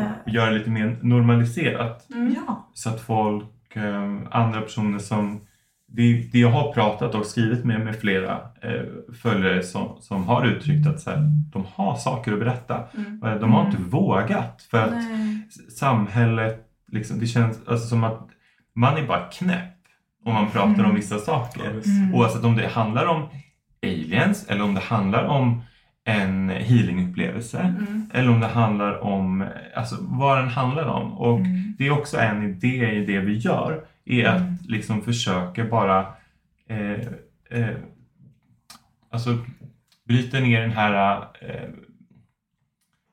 [0.00, 2.34] Eh, Göra det lite mer normaliserat Mm.
[2.46, 2.68] ja.
[2.74, 5.40] så att folk, eh, andra personer som
[5.90, 8.32] det, det jag har pratat och skrivit med, med flera
[8.62, 8.82] eh,
[9.22, 11.18] följare som, som har uttryckt att så här,
[11.52, 12.84] de har saker att berätta.
[12.96, 13.22] Mm.
[13.24, 13.70] Eh, De har Mm.
[13.72, 15.48] inte vågat för att Nej.
[15.78, 18.28] samhället, liksom, det känns alltså som att
[18.74, 19.74] man är bara knäpp
[20.24, 20.86] om man pratar Mm.
[20.86, 21.70] om vissa saker.
[21.70, 22.14] Mm.
[22.14, 23.28] Oavsett om det handlar om
[23.82, 25.62] aliens eller om det handlar om
[26.08, 28.10] en healingupplevelse Mm.
[28.14, 29.44] eller om det handlar om
[29.76, 31.12] alltså, vad den handlar om.
[31.18, 31.74] Och Mm.
[31.78, 34.54] det är också en idé i det vi gör, är Mm.
[34.54, 36.06] att liksom försöka bara
[36.68, 37.00] eh,
[37.50, 37.76] eh,
[39.10, 39.38] alltså
[40.04, 41.68] bryta ner den här eh,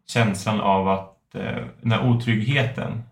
[0.07, 3.03] känslan av att eh, den här otryggheten,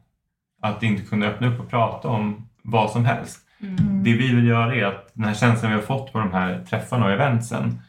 [0.62, 3.40] att inte kunna öppna upp och prata om vad som helst.
[3.62, 4.04] Mm.
[4.04, 6.64] Det vi vill göra är att den här känslan vi har fått på de här
[6.70, 7.82] träffarna och eventsen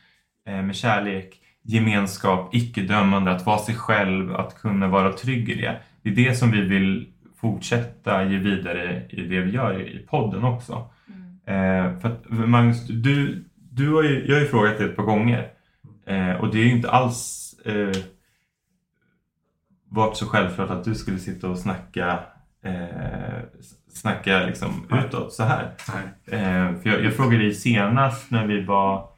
[0.47, 5.77] eh, med kärlek, gemenskap, icke-dömande, att vara sig själv, att kunna vara trygg i det.
[6.03, 7.09] Det är det som vi vill
[7.41, 10.91] fortsätta ge vidare i det vi gör i podden också.
[11.09, 11.35] Mm.
[11.47, 15.03] Eh, för att Magnus, du, du har ju, jag har ju frågat dig ett par
[15.03, 15.49] gånger
[16.07, 18.03] Eh, och det är ju inte alls eh,
[19.91, 22.21] varit så självklart att du skulle sitta och snacka,
[22.65, 23.41] eh,
[23.89, 25.75] snacka liksom utåt så här.
[26.27, 29.09] Eh, för jag, jag frågade dig senast när vi var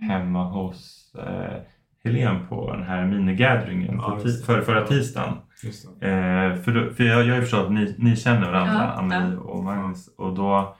[0.00, 1.62] hemma hos eh,
[2.04, 5.34] Helen på den här minigatheringen Ja, för, förra tisdagen.
[5.62, 6.08] Just det.
[6.10, 9.00] Eh, för då, för jag, jag har ju förstått att ni, ni känner varandra, Ja,
[9.00, 9.40] Anneli ja.
[9.40, 10.08] och Magnus.
[10.18, 10.76] Och då...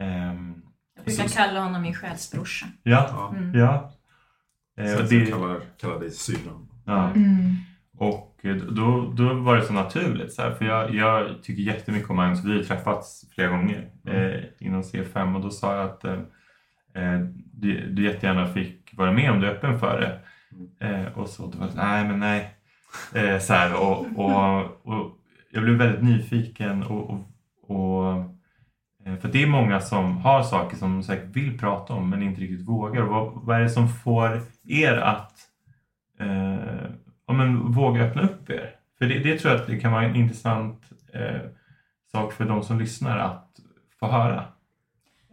[0.00, 0.54] ehm,
[0.96, 2.66] Jag brukar Så- kalla honom min själsbrorsa.
[2.82, 3.34] ja, Ja.
[3.38, 3.54] Mm.
[3.58, 3.92] ja.
[4.80, 6.68] Eh, Så och det, kallar, kallar dig syrran.
[6.86, 7.10] ja.
[7.10, 7.56] Mm.
[7.98, 10.32] Och eh, då, då var det så naturligt.
[10.32, 12.44] Så här, för jag, jag tycker jättemycket om Magnus.
[12.44, 16.12] Vi har träffats flera gånger eh, inom C5 och då sa jag att eh,
[16.94, 17.20] eh,
[17.52, 20.18] du, du jättegärna fick vara med om du är öppen för det.
[20.80, 22.54] Eh, och så då var det nej men nej.
[23.14, 25.18] Eh, så här, och, och, och
[25.50, 27.20] jag blev väldigt nyfiken och, och,
[27.62, 28.14] och
[29.04, 32.22] eh, för det är många som har saker som de säkert vill prata om men
[32.22, 33.02] inte riktigt vågar.
[33.02, 35.32] Vad, vad är det som får er att
[36.20, 36.90] eh,
[37.26, 38.74] ja, men våga öppna upp er?
[38.98, 40.82] För det, det tror jag att det kan vara en intressant
[41.12, 41.40] eh,
[42.12, 43.56] sak för de som lyssnar att
[44.00, 44.44] få höra.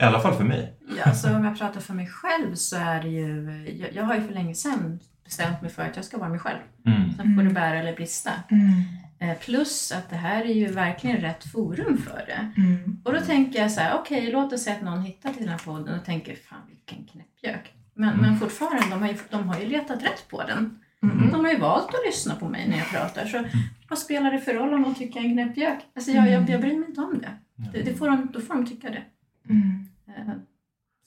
[0.01, 0.79] I alla fall för mig.
[0.97, 3.65] Ja, så om jag pratar för mig själv så är det ju...
[3.79, 6.39] Jag, jag har ju för länge sedan bestämt mig för att jag ska vara mig
[6.39, 6.59] själv.
[6.85, 7.13] Mm.
[7.17, 8.31] Sen får det bära eller brista.
[8.51, 8.71] Mm.
[9.19, 12.51] Eh, plus att det här är ju verkligen rätt forum för det.
[12.61, 13.01] Mm.
[13.03, 15.51] Och då tänker jag så här, okej låt oss säga att någon hittar till den
[15.51, 17.73] här podden och tänker, fan vilken knäppjök.
[17.93, 18.21] Men, Mm.
[18.21, 20.79] men fortfarande, de har, ju, de har ju letat rätt på den.
[21.03, 21.31] Mm.
[21.31, 23.25] De har ju valt att lyssna på mig när jag pratar.
[23.25, 23.43] Så
[23.89, 25.79] vad spelar det för roll om de tycker jag är en knäppjök?
[25.95, 27.31] Alltså jag, jag, jag bryr mig inte om det.
[27.71, 29.03] det, det får de, då får de tycka det.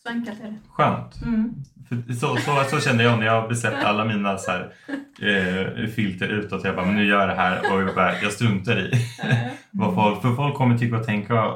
[0.02, 0.58] Så enkelt är det.
[0.70, 1.22] Skönt.
[1.22, 1.54] Mm.
[1.88, 4.72] För så, så, så kände jag när jag besläppte alla mina så här,
[5.20, 6.64] eh, filter utåt.
[6.64, 8.92] Jag bara, men nu gör jag det här och jag, bara, jag struntar i
[9.70, 11.54] vad folk, för folk kommer tycka och tänka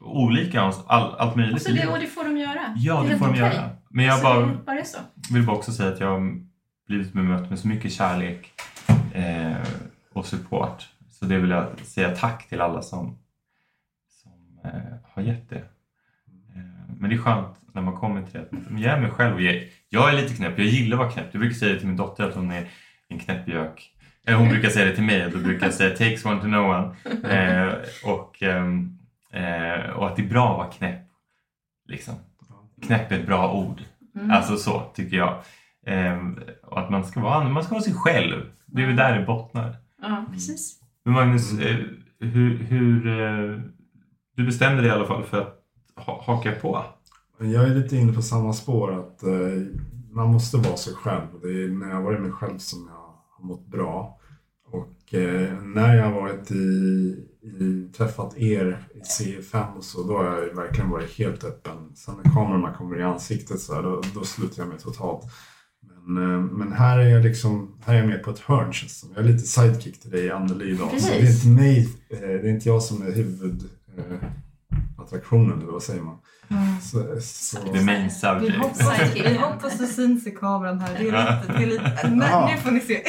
[0.00, 1.54] olika om all, allt möjligt.
[1.54, 2.74] Alltså det, och det får de göra.
[2.76, 3.42] Ja, det helt får de okej.
[3.42, 3.70] göra.
[3.88, 4.82] Men jag bara, det bara
[5.30, 6.40] vill bara också säga att jag har
[6.86, 8.52] blivit bemött med så mycket kärlek
[9.14, 9.56] eh,
[10.12, 10.88] och support.
[11.10, 13.18] Så det vill jag säga tack till alla som,
[14.22, 14.70] som eh,
[15.12, 15.58] har gett det.
[16.54, 18.80] Eh, men det är skönt när man kommer till det.
[18.80, 20.58] Jag är mig själv jag, jag är lite knäpp.
[20.58, 21.28] Jag gillar att vara knäpp.
[21.32, 22.68] Jag brukar säga det till min dotter att hon är
[23.08, 23.92] en knäppjök.
[24.26, 26.46] Eller hon brukar säga det till mig och då brukar jag säga takes one to
[26.46, 26.94] know one.
[27.34, 27.74] Eh,
[28.04, 28.98] och, ehm,
[29.32, 31.06] eh, och att det är bra att vara knäpp.
[31.88, 32.14] Liksom.
[32.86, 33.82] Knäpp är ett bra ord.
[34.14, 34.30] Mm.
[34.30, 35.42] Alltså så tycker jag.
[35.86, 38.46] Ehm, och att man ska, vara, man ska vara sig själv.
[38.66, 39.76] Det är väl där det bottnar.
[40.02, 40.80] Ja, precis.
[41.04, 41.76] Men Magnus, eh,
[42.20, 43.60] hur, hur, eh,
[44.36, 45.58] du bestämde dig i alla fall för att
[45.96, 46.84] ha, haka på.
[47.40, 49.62] Jag är lite inne på samma spår att eh,
[50.10, 51.26] man måste vara sig själv.
[51.42, 54.18] Det är när jag varit mig själv som jag har mått bra.
[54.70, 56.54] Och eh, när jag har varit i,
[57.42, 61.96] i, träffat er i C5 och så, då har jag verkligen varit helt öppen.
[61.96, 65.24] Sen när kamerorna kommer i ansiktet så här, då, då slutar jag mig totalt.
[65.80, 69.00] Men, eh, men här är jag liksom, här är jag med på ett hörn känns
[69.00, 69.10] som.
[69.14, 70.90] Jag är lite sidekick till dig Anneli idag.
[70.90, 71.44] Så det är Precis.
[71.44, 74.47] inte mig, eh, det är inte jag som är huvudattraktionen, eh,
[75.08, 76.16] attraktionen, eller vad säger man?
[76.48, 76.56] Ja.
[76.82, 78.56] Så, så, The main Vi subject.
[78.56, 80.94] hoppas, vi hoppas det syns i kameran här.
[80.98, 83.02] Det är lite, det är lite, nej, nu får ni se.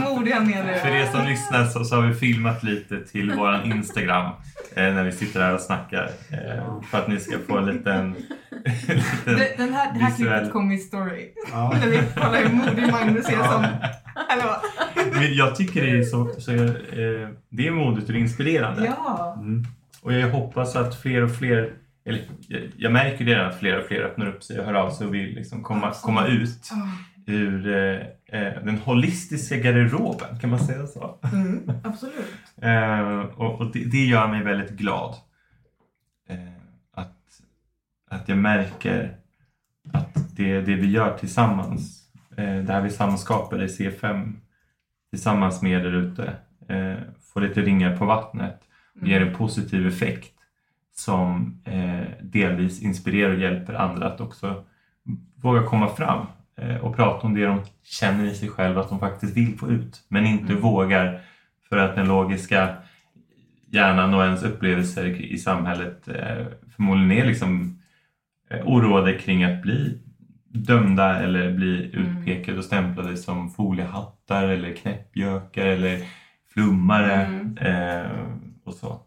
[0.00, 0.74] Vad modig han är nu.
[0.78, 4.24] För er som lyssnar så, så har vi filmat lite till våran Instagram
[4.76, 6.10] eh, när vi sitter här och snackar.
[6.30, 8.14] Eh, för att ni ska få en liten...
[8.14, 11.28] liten Det- Den här, det här visuell- klippet kommer i story.
[11.52, 11.72] ja.
[11.80, 13.64] När vi kollar hur modig Magnus är som...
[14.28, 14.56] Hallå?
[15.12, 16.28] Men jag tycker det är så...
[16.38, 18.84] så eh, det är modigt och inspirerande.
[18.96, 19.34] Ja.
[19.38, 19.64] Mm.
[20.02, 21.70] Och jag hoppas att fler och fler,
[22.06, 24.90] eller jag, jag märker det att fler och fler öppnar upp sig och hör av
[24.90, 26.70] sig och vill liksom komma, komma ut.
[27.26, 28.00] Ur eh,
[28.40, 31.18] eh, den holistiska garderoben, kan man säga så?
[31.32, 32.34] Mm, absolut.
[32.56, 35.14] Eh, och och det, det gör mig väldigt glad.
[36.28, 36.38] Eh,
[36.92, 37.40] att,
[38.10, 39.16] att jag märker
[39.92, 44.32] att det, det vi gör tillsammans, eh, det här vi samskapar i C5
[45.10, 46.34] tillsammans med er ute,
[46.68, 46.96] eh,
[47.32, 48.60] får lite ringar på vattnet
[49.00, 50.30] och ger en positiv effekt
[50.96, 51.60] som
[52.20, 54.64] delvis inspirerar och hjälper andra att också
[55.36, 56.26] våga komma fram
[56.82, 60.04] och prata om det de känner i sig själva att de faktiskt vill få ut
[60.08, 60.62] men inte Mm.
[60.62, 61.20] vågar
[61.68, 62.76] för att den logiska
[63.70, 66.46] hjärnan och ens upplevelser i samhället eh,
[66.76, 67.78] förmodligen är liksom
[68.50, 70.00] eh, oroade kring att bli
[70.48, 72.18] dömda eller bli Mm.
[72.18, 76.00] utpekade och stämplade som foliehattar eller knäppjökar eller
[76.54, 77.56] flummare Mm.
[77.58, 78.10] eh,
[78.64, 79.00] och så.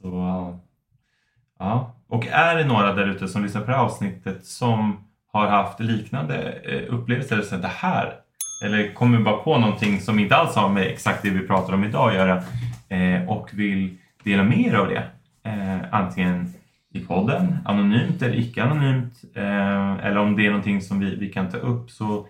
[0.00, 0.58] Så
[1.58, 1.92] ja.
[2.06, 5.05] Och är det några där ute som lyssnar på det här avsnittet som
[5.36, 8.14] har haft liknande eh, upplevelser eller det här
[8.64, 11.84] eller kommer bara på någonting som inte alls har med exakt det vi pratar om
[11.84, 12.42] idag att göra
[12.88, 15.04] eh, och vill dela med er av det.
[15.42, 16.52] Eh, antingen
[16.92, 21.50] till podden, anonymt eller icke anonymt, eller om det är någonting som vi, vi kan
[21.50, 22.26] ta upp så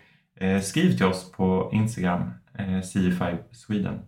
[0.63, 3.99] skriv till oss på Instagram, CE5 Sweden,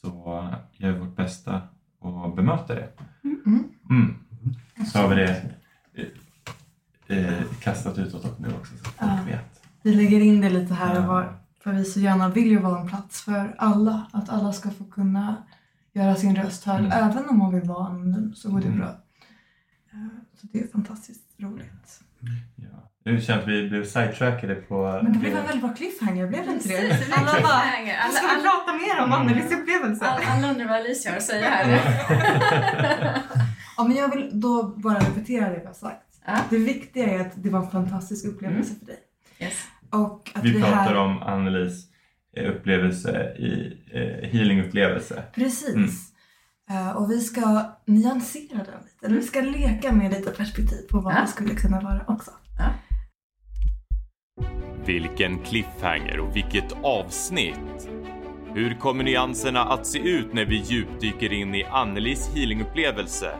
[0.00, 1.60] så gör vi vårt bästa
[2.00, 2.88] och bemöta det.
[3.90, 4.14] Mm.
[4.92, 5.42] Så har vi det
[7.18, 9.18] eh, kastat utåt nu också så att folk Ja.
[9.26, 9.60] vet.
[9.82, 11.38] Vi lägger in det lite här och var.
[11.62, 14.06] För vi så gärna vill ju vara en plats för alla.
[14.12, 15.36] Att alla ska få kunna
[15.92, 16.80] göra sin röst hörd.
[16.80, 16.92] Mm.
[16.92, 18.78] Även om man vill vara anonym så går det Mm.
[18.78, 18.88] bra.
[18.88, 20.06] Eh,
[20.40, 22.00] Så det är fantastiskt roligt.
[22.56, 22.64] Ja.
[23.04, 25.00] Nu känns att vi blev sidetrackade på...
[25.02, 26.80] Men det blev en väldigt bra cliffhanger, blev det inte det?
[26.80, 27.62] Precis, det blev Alla bara.
[28.08, 29.12] "Nu ska Alla- vi prata mer om.
[29.12, 30.04] Annelies upplevelse.
[30.04, 33.20] Alla, alla undrar vad Alicia har att säga här.
[33.76, 36.03] Ja, men jag vill då bara repetera det har sagt.
[36.26, 36.38] Ja.
[36.50, 38.98] Det viktiga är att det var en fantastisk upplevelse för dig.
[39.40, 39.66] Yes.
[39.90, 40.96] Och att Vi vi pratar här...
[40.96, 41.84] om Annelies
[42.36, 45.24] eh, upplevelse i eh, healingupplevelse.
[45.34, 45.74] Precis.
[45.74, 46.88] Mm.
[46.88, 49.06] Eh, och vi ska nyansera den lite.
[49.06, 51.20] Eller vi ska leka med lite perspektiv på vad Ja.
[51.20, 52.30] det skulle kunna vara också.
[54.86, 57.88] Vilken cliffhanger och vilket avsnitt!
[58.54, 63.30] Hur kommer nyanserna att se ut när vi djupdyker in i Annelies healingupplevelse?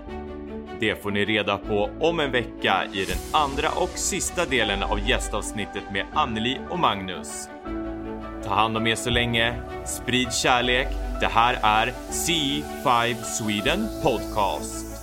[0.80, 5.08] Det får ni reda på om en vecka i den andra och sista delen av
[5.08, 7.48] gästavsnittet med Anneli och Magnus.
[8.44, 9.54] Ta hand om er så länge,
[9.86, 10.88] sprid kärlek.
[11.20, 14.93] Det här är C5 Sweden Podcast.